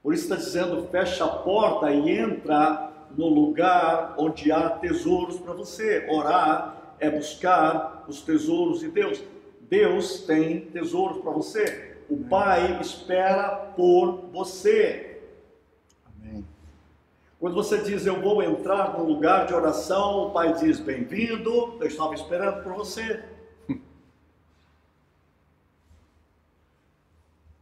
Por 0.00 0.14
isso 0.14 0.22
está 0.22 0.36
dizendo: 0.36 0.86
fecha 0.92 1.24
a 1.24 1.28
porta 1.28 1.90
e 1.90 2.08
entra 2.08 2.92
no 3.18 3.28
lugar 3.28 4.14
onde 4.16 4.52
há 4.52 4.70
tesouros 4.70 5.40
para 5.40 5.52
você. 5.52 6.06
Orar 6.08 6.94
é 7.00 7.10
buscar 7.10 8.04
os 8.06 8.22
tesouros 8.22 8.78
de 8.78 8.88
Deus. 8.88 9.20
Deus 9.62 10.20
tem 10.20 10.60
tesouros 10.66 11.18
para 11.18 11.32
você. 11.32 11.96
O 12.08 12.18
Pai 12.18 12.80
espera 12.80 13.72
por 13.74 14.28
você. 14.32 15.15
Quando 17.38 17.54
você 17.54 17.78
diz 17.82 18.06
eu 18.06 18.18
vou 18.20 18.42
entrar 18.42 18.98
no 18.98 19.04
lugar 19.04 19.46
de 19.46 19.52
oração, 19.52 20.28
o 20.28 20.30
Pai 20.30 20.54
diz 20.54 20.80
bem-vindo, 20.80 21.76
eu 21.78 21.86
estava 21.86 22.14
esperando 22.14 22.62
por 22.62 22.72
você. 22.72 23.22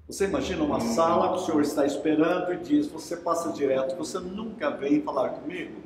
Você 0.07 0.27
imagina 0.27 0.63
uma 0.63 0.79
sala 0.79 1.31
que 1.31 1.43
o 1.43 1.47
Senhor 1.47 1.61
está 1.61 1.85
esperando 1.85 2.53
e 2.53 2.59
diz: 2.59 2.87
Você 2.87 3.17
passa 3.17 3.53
direto, 3.53 3.97
você 3.97 4.21
nunca 4.21 4.71
vem 4.71 5.03
falar 5.03 5.31
comigo. 5.31 5.83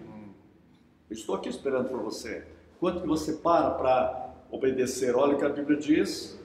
Eu 1.09 1.16
estou 1.16 1.35
aqui 1.35 1.48
esperando 1.48 1.88
por 1.88 2.03
você. 2.03 2.46
Quanto 2.79 3.01
que 3.01 3.07
você 3.07 3.35
para 3.35 3.70
para 3.70 4.35
obedecer? 4.51 5.16
Olha 5.16 5.35
o 5.35 5.38
que 5.38 5.46
a 5.46 5.48
Bíblia 5.48 5.79
diz. 5.79 6.38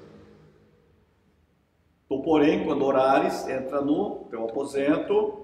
Tu, 2.08 2.22
porém, 2.22 2.64
quando 2.64 2.86
orares, 2.86 3.46
entra 3.50 3.82
no 3.82 4.28
teu 4.30 4.46
aposento 4.46 5.43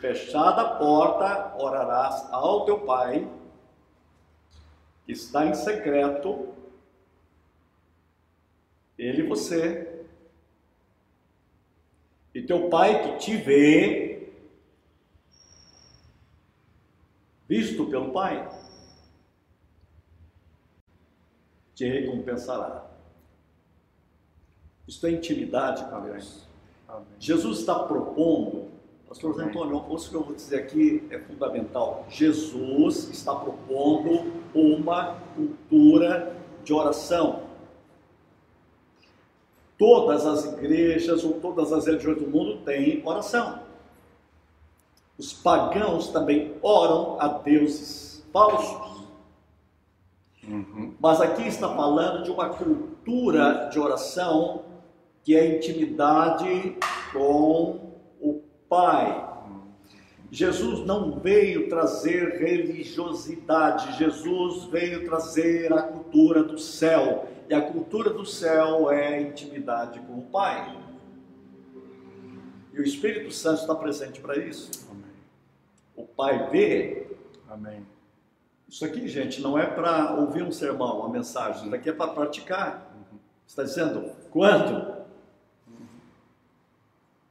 fechada 0.00 0.62
a 0.62 0.74
porta, 0.76 1.56
orarás 1.56 2.32
ao 2.32 2.64
teu 2.64 2.80
pai, 2.80 3.28
que 5.04 5.12
está 5.12 5.46
em 5.46 5.54
secreto, 5.54 6.54
ele 8.96 9.22
e 9.22 9.26
você. 9.26 10.04
E 12.34 12.42
teu 12.42 12.68
pai 12.68 13.02
que 13.02 13.18
te 13.18 13.36
vê, 13.36 14.32
visto 17.48 17.86
pelo 17.86 18.12
pai, 18.12 18.48
te 21.74 21.88
recompensará. 21.88 22.86
Isto 24.86 25.06
é 25.06 25.10
intimidade 25.10 25.88
com 25.90 26.00
Deus. 26.00 26.46
Amém. 26.88 27.06
Jesus 27.20 27.58
está 27.60 27.78
propondo, 27.78 28.57
Pastor 29.08 29.32
Amém. 29.32 29.46
Antônio, 29.46 29.76
o 29.78 29.96
que 29.96 30.14
eu 30.14 30.22
vou 30.22 30.34
dizer 30.34 30.56
aqui 30.56 31.02
é 31.10 31.18
fundamental. 31.18 32.04
Jesus 32.10 33.08
está 33.08 33.34
propondo 33.34 34.30
uma 34.54 35.16
cultura 35.34 36.36
de 36.62 36.74
oração. 36.74 37.44
Todas 39.78 40.26
as 40.26 40.44
igrejas 40.44 41.24
ou 41.24 41.40
todas 41.40 41.72
as 41.72 41.86
religiões 41.86 42.18
do 42.18 42.28
mundo 42.28 42.58
têm 42.64 43.02
oração. 43.06 43.60
Os 45.16 45.32
pagãos 45.32 46.08
também 46.08 46.56
oram 46.60 47.18
a 47.18 47.28
deuses 47.28 48.26
falsos. 48.30 49.06
Uhum. 50.46 50.94
Mas 51.00 51.20
aqui 51.22 51.46
está 51.46 51.74
falando 51.74 52.24
de 52.24 52.30
uma 52.30 52.50
cultura 52.50 53.70
de 53.72 53.80
oração 53.80 54.64
que 55.24 55.34
é 55.34 55.56
intimidade 55.56 56.76
com 57.12 57.88
Pai. 58.68 59.26
Jesus 60.30 60.84
não 60.86 61.18
veio 61.18 61.68
trazer 61.68 62.38
religiosidade, 62.38 63.96
Jesus 63.96 64.64
veio 64.64 65.06
trazer 65.06 65.72
a 65.72 65.82
cultura 65.82 66.42
do 66.42 66.58
céu. 66.58 67.26
E 67.48 67.54
a 67.54 67.62
cultura 67.62 68.10
do 68.10 68.26
céu 68.26 68.90
é 68.90 69.22
intimidade 69.22 70.00
com 70.00 70.18
o 70.18 70.22
Pai. 70.22 70.76
E 72.74 72.80
o 72.80 72.82
Espírito 72.82 73.30
Santo 73.32 73.62
está 73.62 73.74
presente 73.74 74.20
para 74.20 74.36
isso. 74.36 74.70
Amém. 74.90 75.04
O 75.96 76.04
Pai 76.04 76.50
vê 76.50 77.08
Amém. 77.48 77.86
Isso 78.68 78.84
aqui, 78.84 79.08
gente, 79.08 79.40
não 79.40 79.58
é 79.58 79.66
para 79.66 80.14
ouvir 80.16 80.42
um 80.42 80.52
sermão, 80.52 81.00
uma 81.00 81.08
mensagem. 81.08 81.66
Isso 81.66 81.74
aqui 81.74 81.88
é 81.88 81.92
para 81.92 82.12
praticar. 82.12 82.94
Está 83.46 83.62
dizendo 83.62 84.12
quando? 84.30 84.97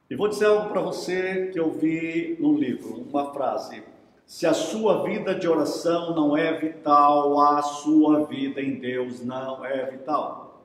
E 0.10 0.16
vou 0.16 0.28
dizer 0.28 0.46
algo 0.46 0.70
para 0.70 0.82
você 0.82 1.48
que 1.52 1.60
eu 1.60 1.72
vi 1.72 2.38
num 2.40 2.56
livro, 2.58 3.06
uma 3.10 3.34
frase. 3.34 3.84
Se 4.26 4.46
a 4.46 4.54
sua 4.54 5.04
vida 5.04 5.36
de 5.36 5.48
oração 5.48 6.16
não 6.16 6.36
é 6.36 6.54
vital, 6.54 7.40
a 7.40 7.62
sua 7.62 8.26
vida 8.26 8.62
em 8.62 8.76
Deus 8.76 9.24
não 9.24 9.66
é 9.66 9.86
vital. 9.86 10.62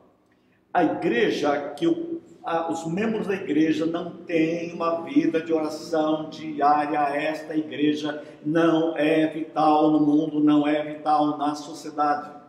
A 0.72 0.84
igreja 0.84 1.70
que 1.76 1.86
o, 1.86 2.20
a- 2.44 2.70
os 2.72 2.86
membros 2.86 3.26
da 3.26 3.34
igreja 3.34 3.84
não 3.84 4.10
têm 4.10 4.72
uma 4.72 5.02
vida 5.02 5.40
de 5.40 5.52
oração 5.52 6.28
diária, 6.30 6.98
esta 7.16 7.54
igreja 7.56 8.22
não 8.44 8.96
é 8.96 9.26
vital 9.26 9.90
no 9.90 10.00
mundo, 10.00 10.40
não 10.40 10.66
é 10.66 10.82
vital 10.94 11.36
na 11.36 11.54
sociedade. 11.54 12.41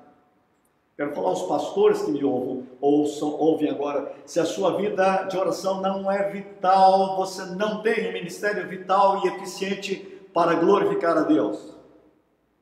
Quero 0.95 1.13
falar 1.15 1.29
aos 1.29 1.43
pastores 1.43 2.03
que 2.03 2.11
me 2.11 2.23
ouvem, 2.23 2.69
ouçam, 2.79 3.29
ouvem 3.29 3.69
agora. 3.69 4.15
Se 4.25 4.39
a 4.39 4.45
sua 4.45 4.77
vida 4.77 5.23
de 5.23 5.35
oração 5.35 5.81
não 5.81 6.11
é 6.11 6.29
vital, 6.29 7.15
você 7.15 7.45
não 7.45 7.81
tem 7.81 8.09
um 8.09 8.13
ministério 8.13 8.67
vital 8.67 9.25
e 9.25 9.29
eficiente 9.29 9.95
para 10.33 10.53
glorificar 10.55 11.17
a 11.17 11.23
Deus. 11.23 11.73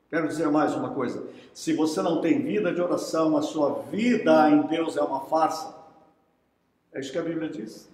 Quero 0.08 0.28
dizer 0.28 0.50
mais 0.50 0.74
uma 0.74 0.90
coisa: 0.90 1.26
se 1.52 1.74
você 1.74 2.00
não 2.00 2.22
tem 2.22 2.42
vida 2.42 2.72
de 2.72 2.80
oração, 2.80 3.36
a 3.36 3.42
sua 3.42 3.82
vida 3.90 4.48
em 4.50 4.62
Deus 4.62 4.96
é 4.96 5.02
uma 5.02 5.20
farsa. 5.26 5.74
É 6.92 7.00
isso 7.00 7.12
que 7.12 7.18
a 7.18 7.22
Bíblia 7.22 7.50
diz. 7.50 7.90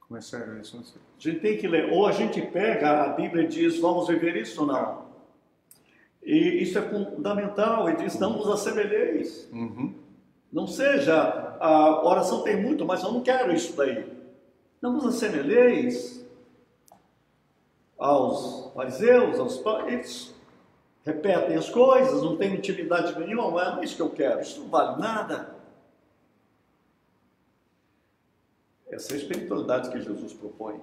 Como 0.00 0.16
é 0.16 0.20
sério 0.20 0.60
isso? 0.60 0.76
A 0.78 1.20
gente 1.20 1.40
tem 1.40 1.56
que 1.58 1.66
ler, 1.66 1.92
ou 1.92 2.06
a 2.06 2.12
gente 2.12 2.40
pega 2.40 3.02
a 3.04 3.08
Bíblia 3.08 3.44
e 3.44 3.48
diz, 3.48 3.78
vamos 3.78 4.06
viver 4.06 4.36
isso 4.36 4.60
ou 4.60 4.66
não. 4.68 5.05
E 6.26 6.60
isso 6.60 6.76
é 6.76 6.82
fundamental, 6.82 7.88
e 7.88 7.96
diz, 7.96 8.18
não 8.18 8.36
vos 8.36 8.50
assemelheis. 8.50 9.48
Uhum. 9.52 9.94
Não 10.52 10.66
seja, 10.66 11.56
a 11.60 12.04
oração 12.04 12.42
tem 12.42 12.60
muito, 12.60 12.84
mas 12.84 13.04
eu 13.04 13.12
não 13.12 13.20
quero 13.20 13.52
isso 13.52 13.76
daí. 13.76 14.12
Não 14.82 14.98
vos 14.98 15.06
assemelheis 15.06 16.26
aos 17.96 18.72
fariseus, 18.74 19.38
aos 19.38 19.62
eles 19.86 20.34
repetem 21.04 21.56
as 21.56 21.70
coisas, 21.70 22.20
não 22.20 22.36
tem 22.36 22.56
intimidade 22.56 23.16
nenhuma, 23.20 23.48
mas 23.52 23.68
não 23.68 23.80
é 23.80 23.84
isso 23.84 23.94
que 23.94 24.02
eu 24.02 24.10
quero, 24.10 24.40
isso 24.40 24.58
não 24.60 24.68
vale 24.68 25.00
nada. 25.00 25.54
Essa 28.90 29.12
é 29.12 29.14
a 29.14 29.18
espiritualidade 29.18 29.90
que 29.90 30.00
Jesus 30.00 30.32
propõe. 30.32 30.80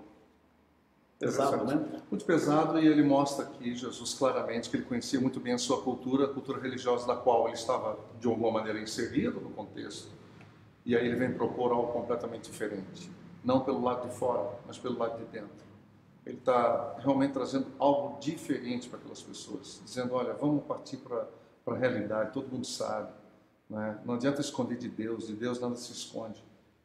Pesado, 1.25 1.65
né? 1.65 2.01
Muito 2.09 2.25
pesado 2.25 2.79
e 2.79 2.87
ele 2.87 3.03
mostra 3.03 3.45
aqui, 3.45 3.75
Jesus, 3.75 4.13
claramente, 4.13 4.69
que 4.69 4.77
ele 4.77 4.85
conhecia 4.85 5.19
muito 5.19 5.39
bem 5.39 5.53
a 5.53 5.57
sua 5.57 5.81
cultura, 5.81 6.25
a 6.25 6.27
cultura 6.27 6.59
religiosa 6.59 7.07
da 7.07 7.15
qual 7.15 7.47
ele 7.47 7.55
estava, 7.55 7.97
de 8.19 8.27
alguma 8.27 8.51
maneira, 8.51 8.79
inserido 8.79 9.39
no 9.39 9.49
contexto. 9.49 10.09
E 10.85 10.95
aí 10.95 11.05
ele 11.05 11.15
vem 11.15 11.33
propor 11.33 11.71
algo 11.71 11.91
completamente 11.93 12.51
diferente. 12.51 13.09
Não 13.43 13.61
pelo 13.61 13.81
lado 13.81 14.07
de 14.07 14.15
fora, 14.15 14.49
mas 14.65 14.77
pelo 14.77 14.97
lado 14.97 15.17
de 15.17 15.25
dentro. 15.25 15.63
Ele 16.25 16.37
está 16.37 16.95
realmente 16.99 17.33
trazendo 17.33 17.67
algo 17.77 18.19
diferente 18.19 18.87
para 18.87 18.97
aquelas 18.99 19.21
pessoas, 19.21 19.81
dizendo: 19.83 20.13
olha, 20.13 20.33
vamos 20.33 20.63
partir 20.63 20.97
para 20.97 21.27
a 21.67 21.75
realidade, 21.75 22.31
todo 22.31 22.49
mundo 22.49 22.65
sabe. 22.65 23.11
Né? 23.69 23.99
Não 24.05 24.15
adianta 24.15 24.39
esconder 24.39 24.77
de 24.77 24.87
Deus, 24.87 25.27
de 25.27 25.33
Deus 25.33 25.59
nada 25.59 25.75
se 25.75 25.91
esconde. 25.91 26.43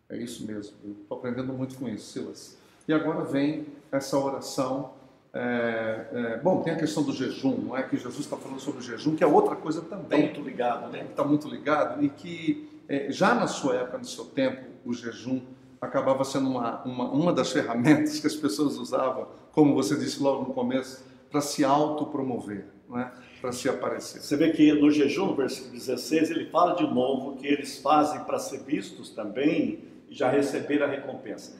É 0.08 0.16
isso 0.16 0.46
mesmo. 0.46 0.76
Estou 1.02 1.18
aprendendo 1.18 1.52
muito 1.52 1.76
com 1.76 1.88
isso, 1.88 2.12
Silas. 2.12 2.58
E 2.88 2.92
agora 2.92 3.22
vem 3.22 3.66
essa 3.92 4.18
oração. 4.18 4.92
é, 5.34 6.06
é, 6.10 6.36
bom, 6.38 6.62
tem 6.62 6.72
a 6.72 6.76
questão 6.76 7.02
do 7.02 7.12
jejum, 7.12 7.58
não 7.58 7.76
é? 7.76 7.82
Que 7.82 7.98
Jesus 7.98 8.20
está 8.20 8.36
falando 8.36 8.58
sobre 8.58 8.80
o 8.80 8.82
jejum, 8.82 9.14
que 9.14 9.22
é 9.22 9.26
outra 9.26 9.54
coisa 9.54 9.80
Está 9.80 9.96
também 9.96 10.22
muito 10.22 10.40
ligado, 10.40 10.90
né? 10.90 11.06
está 11.08 11.22
muito 11.22 11.46
ligado 11.46 12.02
e 12.02 12.08
que 12.08 12.66
é, 12.88 13.12
já 13.12 13.34
na 13.34 13.46
sua 13.46 13.76
época, 13.76 13.98
no 13.98 14.06
seu 14.06 14.24
tempo, 14.24 14.64
o 14.86 14.94
jejum 14.94 15.42
acabava 15.78 16.24
sendo 16.24 16.48
uma, 16.48 16.82
uma, 16.82 17.10
uma 17.10 17.32
das 17.32 17.52
ferramentas 17.52 18.18
que 18.18 18.26
as 18.26 18.34
pessoas 18.34 18.78
usavam, 18.78 19.28
como 19.52 19.74
você 19.74 19.94
disse 19.94 20.22
logo 20.22 20.48
no 20.48 20.54
começo, 20.54 21.04
para 21.30 21.42
se 21.42 21.64
autopromover. 21.64 22.64
Não 22.88 22.98
é? 22.98 23.12
para 23.40 23.52
se 23.52 23.68
aparecer. 23.68 24.20
Você 24.20 24.36
vê 24.36 24.50
que 24.50 24.72
no 24.72 24.90
jejum, 24.90 25.26
no 25.26 25.34
versículo 25.36 25.72
16, 25.72 26.30
ele 26.30 26.46
fala 26.46 26.74
de 26.74 26.82
novo 26.82 27.36
que 27.36 27.46
eles 27.46 27.78
fazem 27.78 28.24
para 28.24 28.38
ser 28.38 28.60
vistos 28.64 29.10
também 29.10 29.84
e 30.08 30.14
já 30.14 30.28
receber 30.28 30.82
a 30.82 30.86
recompensa. 30.86 31.56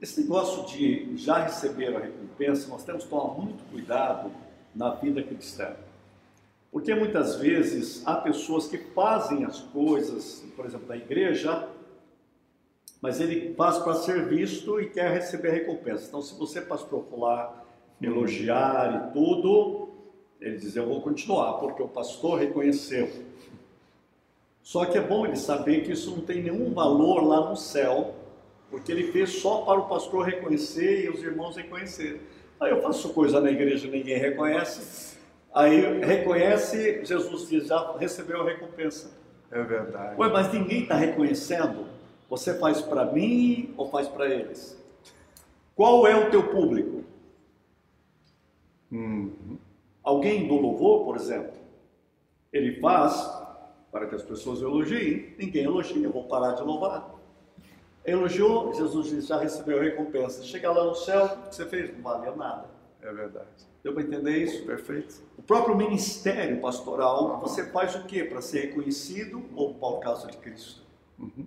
Esse 0.00 0.22
negócio 0.22 0.64
de 0.66 1.16
já 1.16 1.44
receber 1.44 1.94
a 1.94 2.00
recompensa, 2.00 2.68
nós 2.68 2.82
temos 2.84 3.04
que 3.04 3.10
tomar 3.10 3.34
muito 3.34 3.62
cuidado 3.70 4.30
na 4.74 4.94
vida 4.94 5.22
cristã. 5.22 5.76
Porque 6.72 6.94
muitas 6.94 7.36
vezes 7.36 8.02
há 8.06 8.16
pessoas 8.16 8.66
que 8.66 8.78
fazem 8.78 9.44
as 9.44 9.60
coisas, 9.60 10.44
por 10.56 10.64
exemplo, 10.64 10.88
na 10.88 10.96
igreja, 10.96 11.68
mas 13.00 13.20
ele 13.20 13.54
faz 13.54 13.78
para 13.78 13.94
ser 13.94 14.26
visto 14.26 14.80
e 14.80 14.88
quer 14.88 15.10
receber 15.10 15.48
a 15.48 15.52
recompensa. 15.52 16.06
Então, 16.06 16.22
se 16.22 16.34
você, 16.34 16.60
pastor, 16.60 17.06
lá 17.12 17.64
elogiar 18.00 19.08
e 19.08 19.12
tudo, 19.12 19.88
ele 20.40 20.56
diz: 20.56 20.76
Eu 20.76 20.86
vou 20.86 21.00
continuar, 21.00 21.54
porque 21.54 21.82
o 21.82 21.88
pastor 21.88 22.38
reconheceu. 22.38 23.10
Só 24.62 24.84
que 24.84 24.96
é 24.96 25.00
bom 25.00 25.26
ele 25.26 25.36
saber 25.36 25.82
que 25.82 25.92
isso 25.92 26.10
não 26.10 26.20
tem 26.20 26.42
nenhum 26.42 26.72
valor 26.72 27.22
lá 27.22 27.50
no 27.50 27.56
céu, 27.56 28.14
porque 28.70 28.92
ele 28.92 29.10
fez 29.10 29.40
só 29.40 29.62
para 29.62 29.80
o 29.80 29.88
pastor 29.88 30.24
reconhecer 30.24 31.04
e 31.04 31.08
os 31.08 31.22
irmãos 31.22 31.56
reconhecerem. 31.56 32.20
Aí 32.60 32.70
eu 32.70 32.80
faço 32.80 33.12
coisa 33.12 33.40
na 33.40 33.50
igreja 33.50 33.88
e 33.88 33.90
ninguém 33.90 34.18
reconhece. 34.18 35.18
Aí 35.52 35.98
reconhece, 36.00 37.04
Jesus 37.04 37.48
diz, 37.48 37.66
já 37.66 37.96
recebeu 37.98 38.42
a 38.42 38.44
recompensa. 38.44 39.10
É 39.50 39.62
verdade. 39.62 40.20
Ué, 40.20 40.28
mas 40.28 40.52
ninguém 40.52 40.82
está 40.82 40.94
reconhecendo. 40.94 41.86
Você 42.28 42.56
faz 42.58 42.80
para 42.80 43.04
mim 43.06 43.74
ou 43.76 43.90
faz 43.90 44.06
para 44.06 44.28
eles? 44.28 44.80
Qual 45.74 46.06
é 46.06 46.14
o 46.14 46.30
teu 46.30 46.48
público? 46.48 47.02
Uhum. 48.92 49.58
Alguém 50.02 50.46
do 50.46 50.54
louvor, 50.54 51.04
por 51.04 51.16
exemplo, 51.16 51.52
ele 52.52 52.80
faz 52.80 53.28
para 53.90 54.06
que 54.06 54.14
as 54.14 54.22
pessoas 54.22 54.62
elogiem. 54.62 55.34
Ninguém 55.36 55.64
elogia, 55.64 56.04
eu 56.04 56.12
vou 56.12 56.24
parar 56.24 56.52
de 56.52 56.62
louvar. 56.62 57.19
Elogiou, 58.04 58.72
Jesus 58.72 59.08
diz, 59.08 59.26
já 59.26 59.38
recebeu 59.38 59.78
a 59.78 59.82
recompensa. 59.82 60.42
Chega 60.42 60.72
lá 60.72 60.84
no 60.84 60.94
céu, 60.94 61.24
o 61.26 61.48
que 61.48 61.54
você 61.54 61.66
fez? 61.66 61.94
Não 61.94 62.02
valia 62.02 62.32
nada. 62.32 62.66
É 63.02 63.12
verdade. 63.12 63.46
Deu 63.82 63.94
para 63.94 64.02
entender 64.02 64.36
isso? 64.38 64.64
Perfeito. 64.64 65.22
O 65.38 65.42
próprio 65.42 65.74
ministério 65.74 66.60
pastoral, 66.60 67.40
você 67.40 67.70
faz 67.70 67.94
o 67.94 68.04
quê? 68.04 68.24
Para 68.24 68.40
ser 68.40 68.66
reconhecido 68.66 69.42
ou 69.54 69.74
por 69.74 70.00
causa 70.00 70.28
de 70.28 70.36
Cristo? 70.38 70.82
Uhum. 71.18 71.46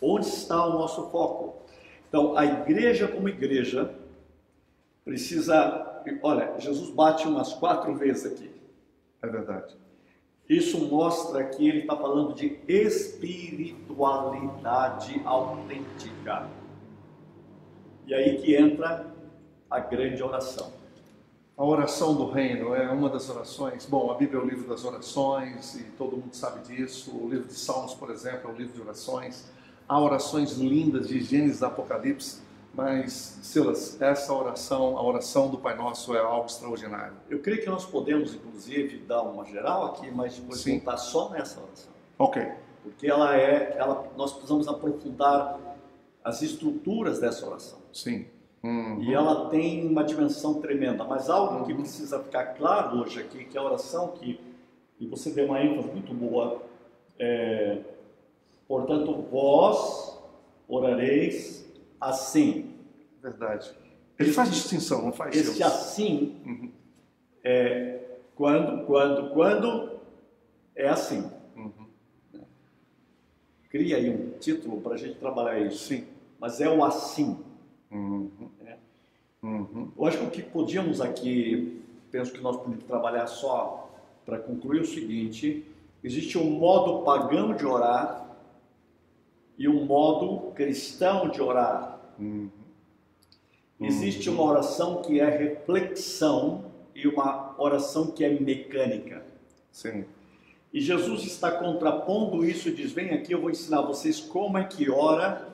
Onde 0.00 0.26
está 0.26 0.64
o 0.66 0.74
nosso 0.74 1.10
foco? 1.10 1.62
Então, 2.08 2.36
a 2.36 2.44
igreja 2.44 3.08
como 3.08 3.28
igreja 3.28 3.94
precisa. 5.04 6.02
Olha, 6.22 6.58
Jesus 6.58 6.90
bate 6.90 7.26
umas 7.26 7.52
quatro 7.52 7.94
vezes 7.94 8.26
aqui. 8.26 8.50
É 9.22 9.26
verdade. 9.26 9.76
Isso 10.52 10.78
mostra 10.86 11.42
que 11.44 11.66
ele 11.66 11.78
está 11.78 11.96
falando 11.96 12.34
de 12.34 12.58
espiritualidade 12.68 15.18
autêntica. 15.24 16.46
E 18.06 18.12
aí 18.12 18.36
que 18.36 18.54
entra 18.54 19.10
a 19.70 19.80
grande 19.80 20.22
oração. 20.22 20.70
A 21.56 21.64
oração 21.64 22.14
do 22.14 22.30
reino 22.30 22.74
é 22.74 22.86
uma 22.90 23.08
das 23.08 23.30
orações. 23.30 23.86
Bom, 23.86 24.10
a 24.10 24.14
Bíblia 24.14 24.40
é 24.40 24.42
o 24.42 24.46
livro 24.46 24.68
das 24.68 24.84
orações 24.84 25.74
e 25.74 25.84
todo 25.96 26.18
mundo 26.18 26.34
sabe 26.34 26.66
disso. 26.66 27.16
O 27.16 27.30
livro 27.30 27.48
de 27.48 27.54
Salmos, 27.54 27.94
por 27.94 28.10
exemplo, 28.10 28.50
é 28.50 28.52
um 28.52 28.56
livro 28.56 28.74
de 28.74 28.82
orações. 28.82 29.50
Há 29.88 29.98
orações 29.98 30.58
lindas 30.58 31.08
de 31.08 31.18
Gênesis 31.22 31.62
e 31.62 31.64
Apocalipse, 31.64 32.42
mas, 32.74 33.38
Silas, 33.42 34.00
essa 34.00 34.32
oração, 34.32 34.96
a 34.96 35.02
oração 35.02 35.50
do 35.50 35.58
Pai 35.58 35.76
Nosso 35.76 36.14
é 36.16 36.20
algo 36.20 36.46
extraordinário. 36.46 37.14
Eu 37.28 37.40
creio 37.40 37.60
que 37.60 37.68
nós 37.68 37.84
podemos, 37.84 38.34
inclusive, 38.34 38.98
dar 38.98 39.22
uma 39.22 39.44
geral 39.44 39.86
aqui, 39.86 40.10
mas 40.10 40.36
depois 40.38 40.60
Sim. 40.60 40.76
voltar 40.78 40.96
só 40.96 41.28
nessa 41.30 41.60
oração. 41.60 41.92
Ok. 42.18 42.42
Porque 42.82 43.06
ela 43.06 43.36
é, 43.36 43.76
ela, 43.78 44.10
nós 44.16 44.32
precisamos 44.32 44.66
aprofundar 44.68 45.58
as 46.24 46.40
estruturas 46.40 47.20
dessa 47.20 47.46
oração. 47.46 47.78
Sim. 47.92 48.26
Hum. 48.64 48.98
E 49.02 49.12
ela 49.12 49.50
tem 49.50 49.86
uma 49.86 50.04
dimensão 50.04 50.54
tremenda, 50.60 51.04
mas 51.04 51.28
algo 51.28 51.66
que 51.66 51.72
Uhum. 51.72 51.80
precisa 51.80 52.20
ficar 52.20 52.54
claro 52.54 53.00
hoje 53.00 53.20
aqui, 53.20 53.44
que 53.44 53.56
é 53.58 53.60
a 53.60 53.64
oração 53.64 54.08
que, 54.12 54.40
e 54.98 55.06
você 55.06 55.30
deu 55.30 55.46
uma 55.46 55.60
ênfase 55.60 55.88
muito 55.88 56.14
boa, 56.14 56.62
é, 57.18 57.78
portanto, 58.66 59.12
vós 59.30 60.16
orareis 60.68 61.70
assim. 62.08 62.74
Verdade. 63.22 63.72
Ele 64.18 64.32
faz 64.32 64.50
distinção, 64.50 65.02
não 65.02 65.12
faz? 65.12 65.34
Esse 65.34 65.54
Silas? 65.54 65.72
assim 65.72 66.40
Uhum. 66.44 66.70
é 67.42 67.98
quando, 68.34 68.84
quando, 68.86 69.30
quando 69.30 70.00
é 70.74 70.88
assim. 70.88 71.30
Uhum. 71.56 72.40
Cria 73.68 73.96
aí 73.96 74.10
um 74.10 74.38
título 74.38 74.80
para 74.80 74.94
a 74.94 74.96
gente 74.96 75.18
trabalhar 75.18 75.60
isso. 75.60 75.84
Sim. 75.84 76.06
Mas 76.38 76.60
é 76.60 76.68
o 76.68 76.84
assim. 76.84 77.38
Uhum. 77.90 78.30
É. 78.66 78.76
Uhum. 79.42 79.92
Eu 79.96 80.06
acho 80.06 80.18
que 80.18 80.24
o 80.24 80.30
que 80.30 80.42
podíamos 80.42 81.00
aqui, 81.00 81.82
penso 82.10 82.32
que 82.32 82.40
nós 82.40 82.56
podemos 82.56 82.84
trabalhar 82.84 83.26
só 83.26 83.90
para 84.24 84.38
concluir 84.38 84.80
o 84.80 84.86
seguinte: 84.86 85.64
existe 86.02 86.38
um 86.38 86.50
modo 86.50 87.04
pagão 87.04 87.54
de 87.54 87.66
orar 87.66 88.31
e 89.62 89.68
um 89.68 89.84
modo 89.84 90.50
cristão 90.56 91.28
de 91.28 91.40
orar. 91.40 92.00
Uhum. 92.18 92.50
Existe 93.80 94.28
uma 94.28 94.42
oração 94.42 95.00
que 95.02 95.20
é 95.20 95.30
reflexão 95.30 96.64
e 96.92 97.06
uma 97.06 97.54
oração 97.56 98.10
que 98.10 98.24
é 98.24 98.30
mecânica. 98.40 99.24
Sim. 99.70 100.04
E 100.72 100.80
Jesus 100.80 101.22
está 101.22 101.48
contrapondo 101.52 102.44
isso 102.44 102.70
e 102.70 102.74
diz: 102.74 102.90
Vem 102.90 103.10
aqui, 103.10 103.30
eu 103.30 103.40
vou 103.40 103.50
ensinar 103.50 103.82
vocês 103.82 104.18
como 104.18 104.58
é 104.58 104.64
que 104.64 104.90
ora, 104.90 105.48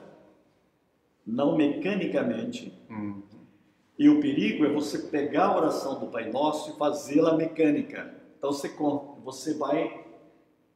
não 1.23 1.55
mecanicamente. 1.55 2.73
Uhum. 2.89 3.21
E 3.99 4.09
o 4.09 4.19
perigo 4.19 4.65
é 4.65 4.73
você 4.73 4.97
pegar 4.97 5.45
a 5.45 5.57
oração 5.57 5.99
do 5.99 6.07
Pai 6.07 6.31
Nosso 6.31 6.71
e 6.71 6.77
fazê-la 6.79 7.37
mecânica. 7.37 8.11
Então 8.39 8.51
você, 8.51 8.71
você 9.23 9.53
vai 9.53 10.03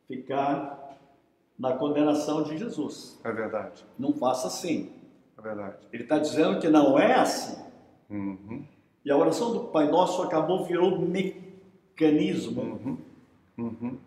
ficar 0.07 0.82
na 1.57 1.73
condenação 1.73 2.43
de 2.43 2.57
Jesus. 2.57 3.19
É 3.23 3.31
verdade. 3.31 3.85
Não 3.97 4.13
faça 4.13 4.47
assim. 4.47 4.91
É 5.37 5.41
verdade. 5.41 5.77
Ele 5.91 6.03
está 6.03 6.17
dizendo 6.17 6.59
que 6.59 6.67
não 6.69 6.97
é 6.97 7.13
assim. 7.15 7.61
Uhum. 8.09 8.65
E 9.05 9.11
a 9.11 9.17
oração 9.17 9.51
do 9.53 9.59
Pai 9.65 9.89
Nosso 9.89 10.21
acabou 10.21 10.63
virou 10.63 10.99
mecanismo 10.99 12.61
Uhum. 12.61 12.97
Uhum. 13.57 13.97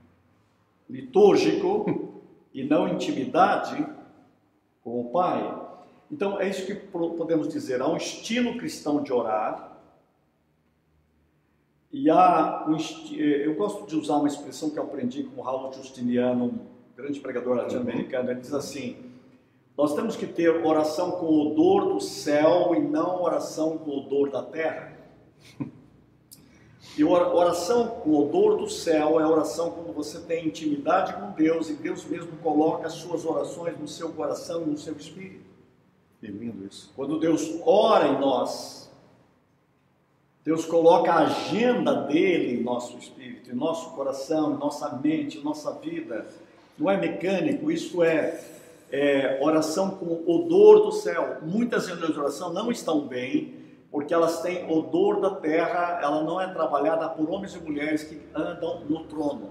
litúrgico 0.89 2.21
e 2.53 2.65
não 2.65 2.89
intimidade 2.89 3.87
com 4.83 5.01
o 5.01 5.11
Pai. 5.11 5.63
Então 6.11 6.41
é 6.41 6.49
isso 6.49 6.67
que 6.67 6.75
podemos 6.75 7.49
dizer. 7.49 7.81
Há 7.81 7.89
um 7.89 7.97
estilo 7.97 8.57
cristão 8.59 9.03
de 9.03 9.13
orar 9.13 9.77
e 11.93 12.11
há 12.11 12.65
um 12.69 12.77
eh, 12.77 13.47
eu 13.47 13.55
gosto 13.55 13.87
de 13.87 13.97
usar 13.97 14.17
uma 14.17 14.29
expressão 14.29 14.71
que 14.71 14.79
eu 14.79 14.83
aprendi 14.83 15.25
com 15.25 15.41
o 15.41 15.45
Raul 15.45 15.73
Justiniano, 15.73 16.61
grande 16.97 17.21
pregador 17.21 17.57
latino-americano. 17.57 18.31
Ele 18.31 18.41
diz 18.41 18.55
assim: 18.55 18.97
nós 19.77 19.95
temos 19.95 20.17
que 20.17 20.27
ter 20.27 20.49
oração 20.65 21.13
com 21.13 21.27
odor 21.27 21.93
do 21.93 22.01
céu 22.01 22.75
e 22.75 22.81
não 22.81 23.23
oração 23.23 23.77
com 23.79 23.91
odor 23.91 24.31
da 24.31 24.43
terra. 24.43 24.97
E 26.97 27.05
ora- 27.05 27.29
oração 27.29 27.89
com 27.89 28.15
odor 28.15 28.57
do 28.57 28.71
céu 28.71 29.21
é 29.21 29.27
oração 29.27 29.71
quando 29.71 29.93
você 29.93 30.19
tem 30.21 30.47
intimidade 30.47 31.13
com 31.13 31.31
Deus 31.33 31.69
e 31.69 31.75
Deus 31.75 32.07
mesmo 32.07 32.39
coloca 32.39 32.87
as 32.87 32.95
suas 32.95 33.27
orações 33.27 33.79
no 33.79 33.87
seu 33.87 34.11
coração 34.13 34.63
e 34.63 34.71
no 34.71 34.79
seu 34.79 34.95
espírito. 34.97 35.45
Que 36.19 36.29
lindo 36.29 36.65
isso. 36.65 36.91
Quando 36.97 37.19
Deus 37.21 37.61
ora 37.67 38.09
em 38.09 38.19
nós, 38.19 38.91
Deus 40.43 40.65
coloca 40.65 41.13
a 41.13 41.27
agenda 41.27 41.93
dele 41.93 42.59
em 42.59 42.63
nosso 42.63 42.97
espírito, 42.97 43.51
em 43.51 43.55
nosso 43.55 43.91
coração, 43.91 44.55
em 44.55 44.59
nossa 44.59 44.97
mente, 44.97 45.37
em 45.37 45.43
nossa 45.43 45.73
vida. 45.73 46.27
Não 46.79 46.91
é 46.91 46.97
mecânico, 46.97 47.71
isso 47.71 48.03
é, 48.03 48.39
é 48.91 49.39
oração 49.41 49.91
com 49.91 50.23
odor 50.27 50.85
do 50.85 50.93
céu. 50.93 51.39
Muitas 51.43 51.87
reuniões 51.87 52.12
de 52.12 52.19
oração 52.19 52.53
não 52.53 52.71
estão 52.71 53.07
bem, 53.07 53.55
porque 53.91 54.12
elas 54.12 54.43
têm 54.43 54.71
odor 54.71 55.21
da 55.21 55.31
terra, 55.37 56.01
ela 56.03 56.23
não 56.23 56.41
é 56.41 56.53
trabalhada 56.53 57.09
por 57.09 57.31
homens 57.31 57.55
e 57.55 57.59
mulheres 57.59 58.05
que 58.05 58.21
andam 58.35 58.85
no 58.85 59.05
trono. 59.05 59.51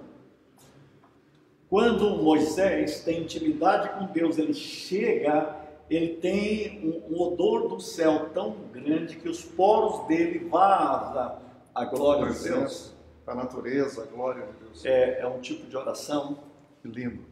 Quando 1.67 2.11
Moisés 2.23 3.03
tem 3.03 3.23
intimidade 3.23 3.89
com 3.97 4.05
Deus, 4.05 4.37
ele 4.37 4.53
chega, 4.53 5.55
ele 5.89 6.15
tem 6.17 6.79
um, 7.09 7.15
um 7.15 7.21
odor 7.21 7.67
do 7.67 7.79
céu 7.79 8.29
tão 8.33 8.55
grande 8.71 9.15
que 9.15 9.27
os 9.27 9.43
poros 9.43 10.07
dele 10.07 10.47
vaza 10.47 11.39
a 11.73 11.85
glória 11.85 12.31
de 12.31 12.43
Deus. 12.43 12.93
A 13.25 13.33
natureza, 13.33 14.03
a 14.03 14.05
glória 14.05 14.45
de 14.45 14.53
Deus. 14.63 14.85
É, 14.85 15.21
é 15.21 15.27
um 15.27 15.39
tipo 15.39 15.65
de 15.67 15.75
oração 15.75 16.37
Que 16.85 17.01
lindo. 17.01 17.23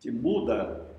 que 0.00 0.10
muda 0.10 0.90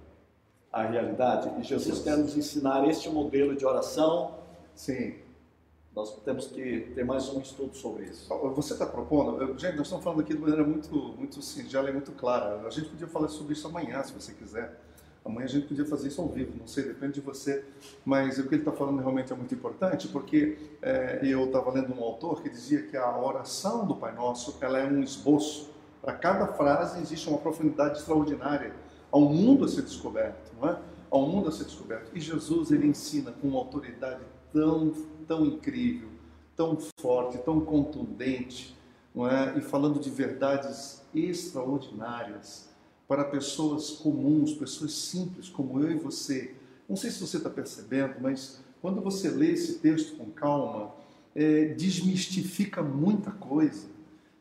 a 0.71 0.83
realidade. 0.83 1.51
E 1.59 1.63
Jesus 1.63 1.99
quer 1.99 2.17
nos 2.17 2.37
ensinar 2.37 2.87
este 2.87 3.09
modelo 3.09 3.55
de 3.55 3.65
oração 3.65 4.35
Sim. 4.73 5.15
Nós 5.93 6.15
temos 6.23 6.47
que 6.47 6.91
ter 6.95 7.03
mais 7.05 7.29
um 7.29 7.39
estudo 7.41 7.75
sobre 7.75 8.05
isso. 8.05 8.27
Você 8.55 8.73
está 8.73 8.85
propondo, 8.85 9.37
gente, 9.59 9.75
nós 9.75 9.85
estamos 9.85 10.03
falando 10.03 10.21
aqui 10.21 10.33
de 10.33 10.39
maneira 10.39 10.63
muito, 10.63 10.95
muito 10.95 11.39
singela 11.41 11.89
e 11.89 11.93
muito 11.93 12.11
clara. 12.13 12.65
A 12.65 12.69
gente 12.71 12.89
podia 12.89 13.05
falar 13.05 13.27
sobre 13.27 13.53
isso 13.53 13.67
amanhã, 13.67 14.01
se 14.01 14.13
você 14.13 14.33
quiser. 14.33 14.79
Amanhã 15.23 15.45
a 15.45 15.49
gente 15.49 15.67
podia 15.67 15.85
fazer 15.85 16.07
isso 16.07 16.21
ao 16.21 16.27
vivo, 16.27 16.53
não 16.57 16.65
sei, 16.65 16.85
depende 16.85 17.13
de 17.13 17.21
você. 17.21 17.63
Mas 18.03 18.39
o 18.39 18.47
que 18.47 18.55
ele 18.55 18.61
está 18.61 18.71
falando 18.71 18.99
realmente 18.99 19.31
é 19.31 19.35
muito 19.35 19.53
importante, 19.53 20.07
porque 20.07 20.57
é, 20.81 21.19
eu 21.21 21.45
estava 21.45 21.69
lendo 21.71 21.93
um 21.93 22.03
autor 22.03 22.41
que 22.41 22.49
dizia 22.49 22.81
que 22.83 22.97
a 22.97 23.15
oração 23.19 23.85
do 23.85 23.95
Pai 23.95 24.15
Nosso 24.15 24.57
ela 24.61 24.79
é 24.79 24.85
um 24.85 25.03
esboço. 25.03 25.72
Para 26.03 26.13
cada 26.15 26.47
frase 26.47 27.01
existe 27.01 27.29
uma 27.29 27.37
profundidade 27.37 27.99
extraordinária. 27.99 28.75
Há 29.09 29.17
um 29.17 29.29
mundo 29.33 29.63
a 29.63 29.69
ser 29.69 29.83
descoberto, 29.83 30.51
não 30.59 30.67
é? 30.67 30.77
Há 31.09 31.17
um 31.17 31.29
mundo 31.29 31.47
a 31.47 31.51
ser 31.51 31.63
descoberto. 31.63 32.11
E 32.13 32.19
Jesus, 32.19 32.71
ele 32.71 32.87
ensina 32.87 33.31
com 33.31 33.47
uma 33.47 33.59
autoridade 33.59 34.19
tão, 34.51 34.91
tão 35.25 35.45
incrível, 35.45 36.09
tão 36.57 36.77
forte, 36.99 37.37
tão 37.37 37.61
contundente, 37.61 38.75
não 39.15 39.25
é? 39.25 39.57
E 39.57 39.61
falando 39.61 39.97
de 39.97 40.09
verdades 40.09 41.01
extraordinárias 41.15 42.67
para 43.07 43.23
pessoas 43.23 43.91
comuns, 43.91 44.53
pessoas 44.53 44.91
simples 44.91 45.47
como 45.47 45.79
eu 45.79 45.89
e 45.89 45.95
você. 45.95 46.53
Não 46.89 46.97
sei 46.97 47.11
se 47.11 47.21
você 47.21 47.37
está 47.37 47.49
percebendo, 47.49 48.15
mas 48.19 48.61
quando 48.81 48.99
você 48.99 49.29
lê 49.29 49.51
esse 49.51 49.79
texto 49.79 50.17
com 50.17 50.25
calma, 50.31 50.91
é, 51.33 51.67
desmistifica 51.67 52.83
muita 52.83 53.31
coisa, 53.31 53.87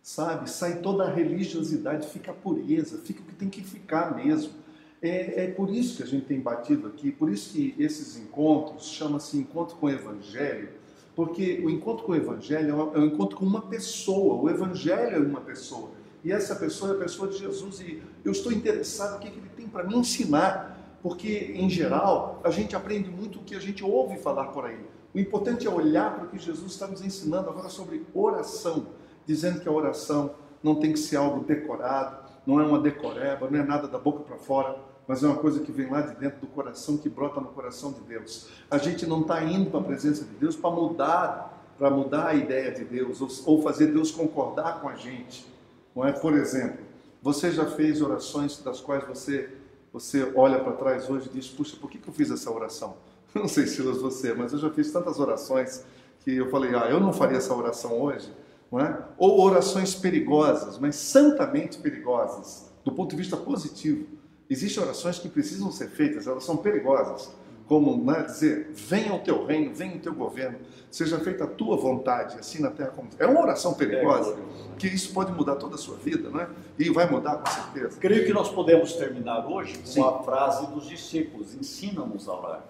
sabe? 0.02 0.50
Sai 0.50 0.80
toda 0.80 1.04
a 1.04 1.10
religiosidade, 1.10 2.08
fica 2.08 2.32
a 2.32 2.34
pureza, 2.34 2.98
fica 2.98 3.20
o 3.20 3.24
que 3.24 3.34
tem 3.34 3.48
que 3.48 3.62
ficar 3.62 4.16
mesmo. 4.16 4.52
É, 5.00 5.44
é 5.44 5.46
por 5.50 5.70
isso 5.70 5.96
que 5.96 6.02
a 6.02 6.06
gente 6.06 6.26
tem 6.26 6.40
batido 6.40 6.86
aqui, 6.86 7.10
por 7.10 7.30
isso 7.30 7.52
que 7.52 7.74
esses 7.78 8.16
encontros 8.16 8.86
chama-se 8.86 9.36
encontro 9.36 9.76
com 9.76 9.86
o 9.86 9.90
Evangelho, 9.90 10.70
porque 11.14 11.60
o 11.64 11.70
encontro 11.70 12.04
com 12.04 12.12
o 12.12 12.16
Evangelho 12.16 12.92
é 12.94 12.98
um 12.98 13.06
encontro 13.06 13.36
com 13.36 13.44
uma 13.44 13.62
pessoa, 13.62 14.40
o 14.40 14.48
Evangelho 14.48 15.16
é 15.16 15.18
uma 15.18 15.40
pessoa. 15.40 15.90
E 16.24 16.30
essa 16.30 16.54
pessoa 16.54 16.92
é 16.92 16.94
a 16.94 16.98
pessoa 16.98 17.28
de 17.28 17.38
Jesus 17.38 17.80
e 17.80 18.00
eu 18.24 18.30
estou 18.30 18.52
interessado 18.52 19.14
no 19.14 19.20
que 19.20 19.26
ele 19.26 19.50
tem 19.56 19.66
para 19.66 19.82
me 19.82 19.96
ensinar, 19.96 20.98
porque 21.02 21.52
em 21.56 21.68
geral 21.68 22.40
a 22.44 22.50
gente 22.50 22.76
aprende 22.76 23.10
muito 23.10 23.40
o 23.40 23.42
que 23.42 23.56
a 23.56 23.60
gente 23.60 23.82
ouve 23.82 24.16
falar 24.18 24.46
por 24.46 24.64
aí. 24.64 24.78
O 25.12 25.18
importante 25.18 25.66
é 25.66 25.70
olhar 25.70 26.14
para 26.14 26.24
o 26.24 26.28
que 26.28 26.38
Jesus 26.38 26.72
está 26.72 26.86
nos 26.86 27.02
ensinando 27.04 27.50
agora 27.50 27.68
sobre 27.68 28.06
oração, 28.14 28.86
dizendo 29.26 29.60
que 29.60 29.68
a 29.68 29.72
oração 29.72 30.34
não 30.62 30.76
tem 30.76 30.92
que 30.92 30.98
ser 30.98 31.16
algo 31.16 31.44
decorado, 31.44 32.16
não 32.46 32.60
é 32.60 32.64
uma 32.64 32.78
decoreba, 32.78 33.48
não 33.50 33.58
é 33.58 33.62
nada 33.62 33.86
da 33.86 33.98
boca 33.98 34.20
para 34.20 34.36
fora, 34.36 34.76
mas 35.06 35.22
é 35.22 35.26
uma 35.26 35.36
coisa 35.36 35.60
que 35.60 35.72
vem 35.72 35.90
lá 35.90 36.00
de 36.00 36.14
dentro 36.16 36.40
do 36.40 36.46
coração, 36.46 36.96
que 36.96 37.08
brota 37.08 37.40
no 37.40 37.48
coração 37.48 37.92
de 37.92 38.00
Deus. 38.00 38.48
A 38.70 38.78
gente 38.78 39.06
não 39.06 39.22
está 39.22 39.42
indo 39.42 39.70
para 39.70 39.80
a 39.80 39.82
presença 39.82 40.24
de 40.24 40.34
Deus 40.34 40.56
para 40.56 40.70
mudar, 40.70 41.74
para 41.78 41.90
mudar 41.90 42.28
a 42.28 42.34
ideia 42.34 42.70
de 42.70 42.84
Deus, 42.84 43.20
ou 43.44 43.62
fazer 43.62 43.88
Deus 43.88 44.10
concordar 44.10 44.80
com 44.80 44.88
a 44.88 44.94
gente. 44.94 45.46
Não 45.94 46.06
é? 46.06 46.12
Por 46.12 46.34
exemplo, 46.34 46.78
você 47.20 47.50
já 47.50 47.66
fez 47.66 48.00
orações 48.00 48.58
das 48.62 48.80
quais 48.80 49.06
você, 49.06 49.50
você 49.92 50.32
olha 50.34 50.58
para 50.60 50.72
trás 50.72 51.08
hoje 51.10 51.28
e 51.28 51.36
diz: 51.36 51.48
Puxa, 51.48 51.76
por 51.76 51.90
que, 51.90 51.98
que 51.98 52.08
eu 52.08 52.14
fiz 52.14 52.30
essa 52.30 52.50
oração? 52.50 52.96
Não 53.34 53.48
sei 53.48 53.66
se 53.66 53.80
você, 53.82 54.34
mas 54.34 54.52
eu 54.52 54.58
já 54.58 54.70
fiz 54.70 54.90
tantas 54.92 55.18
orações 55.18 55.84
que 56.20 56.36
eu 56.36 56.50
falei: 56.50 56.74
Ah, 56.74 56.88
eu 56.90 57.00
não 57.00 57.12
faria 57.12 57.38
essa 57.38 57.54
oração 57.54 58.00
hoje. 58.00 58.30
Não 58.72 58.80
é? 58.80 58.98
Ou 59.18 59.42
orações 59.42 59.94
perigosas, 59.94 60.78
mas 60.78 60.96
santamente 60.96 61.76
perigosas, 61.78 62.72
do 62.82 62.90
ponto 62.90 63.10
de 63.10 63.16
vista 63.16 63.36
positivo. 63.36 64.06
Existem 64.48 64.82
orações 64.82 65.18
que 65.18 65.28
precisam 65.28 65.70
ser 65.70 65.90
feitas, 65.90 66.26
elas 66.26 66.44
são 66.44 66.56
perigosas 66.56 67.30
como 67.72 67.96
né, 68.04 68.22
dizer, 68.22 68.70
venha 68.74 69.14
o 69.14 69.20
teu 69.20 69.46
reino, 69.46 69.74
venha 69.74 69.96
o 69.96 69.98
teu 69.98 70.14
governo, 70.14 70.58
seja 70.90 71.18
feita 71.20 71.44
a 71.44 71.46
tua 71.46 71.74
vontade, 71.74 72.38
assim 72.38 72.60
na 72.60 72.70
terra 72.70 72.90
como... 72.90 73.08
É 73.18 73.26
uma 73.26 73.40
oração 73.40 73.72
perigosa, 73.72 74.36
que 74.78 74.86
isso 74.86 75.12
pode 75.14 75.32
mudar 75.32 75.56
toda 75.56 75.76
a 75.76 75.78
sua 75.78 75.96
vida, 75.96 76.28
né? 76.28 76.50
E 76.78 76.90
vai 76.90 77.10
mudar 77.10 77.36
com 77.36 77.50
certeza. 77.50 77.98
Creio 77.98 78.26
que 78.26 78.32
nós 78.34 78.50
podemos 78.50 78.92
terminar 78.92 79.46
hoje 79.46 79.78
com 79.78 79.86
Sim. 79.86 80.02
a 80.02 80.22
frase 80.22 80.66
dos 80.66 80.86
discípulos, 80.86 81.54
ensina-nos 81.54 82.28
a 82.28 82.34
orar. 82.34 82.64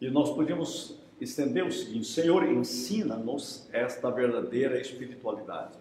E 0.00 0.08
nós 0.10 0.30
podemos 0.30 0.96
estender 1.20 1.64
o 1.64 1.72
seguinte, 1.72 2.06
Senhor, 2.06 2.44
ensina-nos 2.44 3.68
esta 3.72 4.10
verdadeira 4.10 4.80
espiritualidade. 4.80 5.78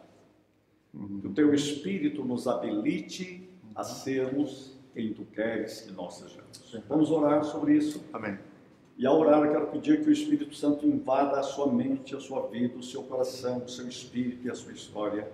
Uhum. 0.93 1.19
Que 1.19 1.28
o 1.28 1.34
teu 1.34 1.54
Espírito 1.54 2.24
nos 2.24 2.48
habilite 2.48 3.50
a 3.76 3.84
sermos 3.84 4.78
quem 4.93 5.13
tu 5.13 5.26
queres 5.26 5.82
que 5.82 5.91
nós 5.91 6.15
sejamos. 6.15 6.84
Vamos 6.88 7.12
orar 7.12 7.43
sobre 7.43 7.76
isso. 7.76 8.04
Amém. 8.13 8.38
E 8.98 9.06
ao 9.06 9.19
orar, 9.19 9.43
eu 9.43 9.52
quero 9.52 9.67
pedir 9.67 10.02
que 10.02 10.10
o 10.10 10.13
Espírito 10.13 10.56
Santo 10.56 10.88
invada 10.88 11.38
a 11.38 11.43
sua 11.43 11.71
mente, 11.71 12.15
a 12.15 12.19
sua 12.19 12.48
vida, 12.48 12.78
o 12.78 12.84
seu 12.84 13.04
coração, 13.04 13.58
o 13.58 13.67
seu 13.67 13.89
espírito 13.89 14.48
e 14.48 14.50
a 14.50 14.56
sua 14.56 14.71
história. 14.71 15.30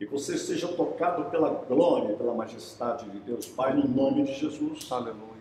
E 0.00 0.04
que 0.04 0.10
você 0.10 0.36
seja 0.36 0.66
tocado 0.68 1.30
pela 1.30 1.48
glória, 1.48 2.16
pela 2.16 2.34
majestade 2.34 3.08
de 3.08 3.20
Deus, 3.20 3.46
Pai, 3.46 3.72
no 3.72 3.86
nome 3.86 4.24
de 4.24 4.34
Jesus. 4.34 4.90
Aleluia. 4.90 5.35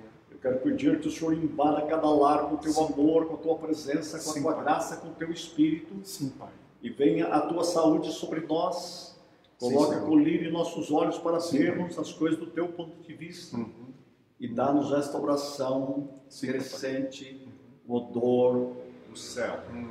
Quero 0.45 0.59
pedir 0.59 0.99
que 0.99 1.07
o 1.07 1.11
Senhor 1.11 1.33
invada 1.33 1.81
cada 1.87 2.07
lar 2.07 2.47
com 2.47 2.53
o 2.53 2.57
teu 2.59 2.71
Sim. 2.71 2.93
amor, 2.93 3.25
com 3.25 3.33
a 3.33 3.37
tua 3.37 3.55
presença, 3.55 4.19
com 4.19 4.31
Sim, 4.31 4.39
a 4.41 4.43
tua 4.43 4.53
pai. 4.53 4.63
graça, 4.63 4.97
com 4.97 5.07
o 5.07 5.13
teu 5.13 5.31
espírito. 5.31 5.95
Sim, 6.03 6.29
Pai. 6.29 6.51
E 6.83 6.89
venha 6.91 7.25
a 7.29 7.41
tua 7.41 7.63
saúde 7.63 8.11
sobre 8.11 8.41
nós 8.41 9.15
Coloca 9.59 10.01
colírio 10.01 10.49
em 10.49 10.51
nossos 10.51 10.91
olhos 10.91 11.17
para 11.17 11.39
vermos 11.39 11.97
as 11.97 12.11
coisas 12.11 12.37
do 12.37 12.45
teu 12.45 12.67
ponto 12.67 13.01
de 13.01 13.13
vista. 13.15 13.57
Uhum. 13.57 13.93
E 14.39 14.47
dá-nos 14.47 14.91
esta 14.91 15.17
oração 15.17 16.09
crescente, 16.39 17.47
o 17.87 17.95
odor 17.95 18.73
do 19.09 19.17
céu. 19.17 19.63
Uhum. 19.73 19.89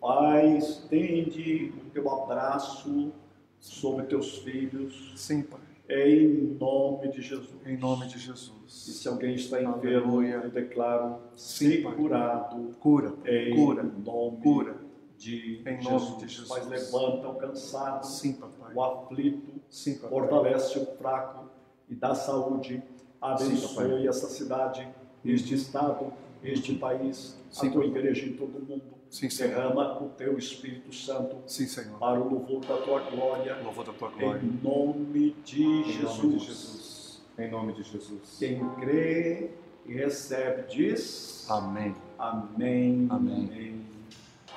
Pai, 0.00 0.58
estende 0.58 1.72
o 1.84 1.90
teu 1.90 2.08
abraço 2.10 3.10
sobre 3.58 4.04
teus 4.06 4.38
filhos. 4.38 5.14
Sim, 5.16 5.42
Pai. 5.42 5.60
Em 5.88 6.56
nome 6.60 7.08
de 7.08 7.22
Jesus. 7.22 7.56
Em 7.64 7.76
nome 7.78 8.06
de 8.06 8.18
Jesus. 8.18 8.86
E 8.88 8.92
se 8.92 9.08
alguém 9.08 9.34
está 9.34 9.62
enfermo, 9.62 10.22
eu 10.22 10.50
declaro 10.50 11.18
Sim, 11.34 11.82
curado. 11.82 12.74
Cura. 12.78 13.14
Em 13.24 13.54
cura. 13.56 13.82
nome 13.82 14.36
cura 14.42 14.76
de 15.16 15.62
em 15.66 15.80
Jesus. 15.82 16.02
nome 16.10 16.16
de 16.18 16.28
Jesus. 16.28 16.48
Mas 16.48 16.68
levanta 16.68 17.28
o 17.28 17.34
cansado, 17.36 18.04
Sim, 18.04 18.34
papai. 18.34 18.74
o 18.74 18.82
aflito, 18.82 19.52
Sim, 19.70 19.94
papai. 19.94 20.10
fortalece 20.10 20.78
o 20.78 20.86
fraco 20.96 21.48
e 21.88 21.94
dá 21.94 22.14
saúde. 22.14 22.82
Abençoe 23.20 24.02
Sim, 24.02 24.08
essa 24.08 24.28
cidade, 24.28 24.86
este 25.24 25.54
estado, 25.54 26.12
este 26.44 26.74
país, 26.74 27.36
Sim, 27.50 27.68
a 27.68 27.72
tua 27.72 27.84
igreja 27.86 28.26
em 28.26 28.34
todo 28.34 28.58
o 28.58 28.60
mundo. 28.60 28.97
Sim, 29.10 29.28
Derrama 29.28 30.02
o 30.02 30.10
teu 30.10 30.36
Espírito 30.36 30.94
Santo 30.94 31.36
Sim, 31.46 31.66
Senhor. 31.66 31.98
para 31.98 32.20
o 32.20 32.28
louvor 32.28 32.60
da 32.64 32.76
tua 32.76 33.00
glória. 33.10 33.56
Louvor 33.62 33.84
da 33.86 33.92
tua 33.92 34.10
glória. 34.10 34.40
Em 34.42 34.60
nome 34.62 35.36
de, 35.44 35.62
em 35.62 35.84
Jesus. 35.84 36.18
Nome 36.18 36.38
de 36.38 36.44
Jesus. 36.44 37.22
Em 37.38 37.50
nome 37.50 37.72
de 37.72 37.82
Jesus. 37.82 38.36
Quem 38.38 38.68
crê 38.76 39.50
e 39.86 39.94
recebe 39.94 40.68
diz: 40.68 41.46
Amém. 41.50 41.94
Amém. 42.18 43.06
Amém. 43.10 43.48
amém 43.50 43.86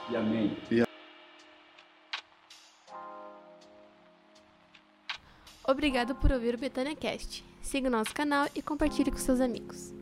e 0.10 0.16
amém. 0.16 0.58
Obrigado 5.64 6.16
por 6.16 6.32
ouvir 6.32 6.56
o 6.56 6.58
Betânia 6.58 6.96
Cast. 6.96 7.46
Siga 7.62 7.88
o 7.88 7.92
nosso 7.92 8.14
canal 8.14 8.48
e 8.54 8.62
compartilhe 8.62 9.12
com 9.12 9.18
seus 9.18 9.40
amigos. 9.40 10.01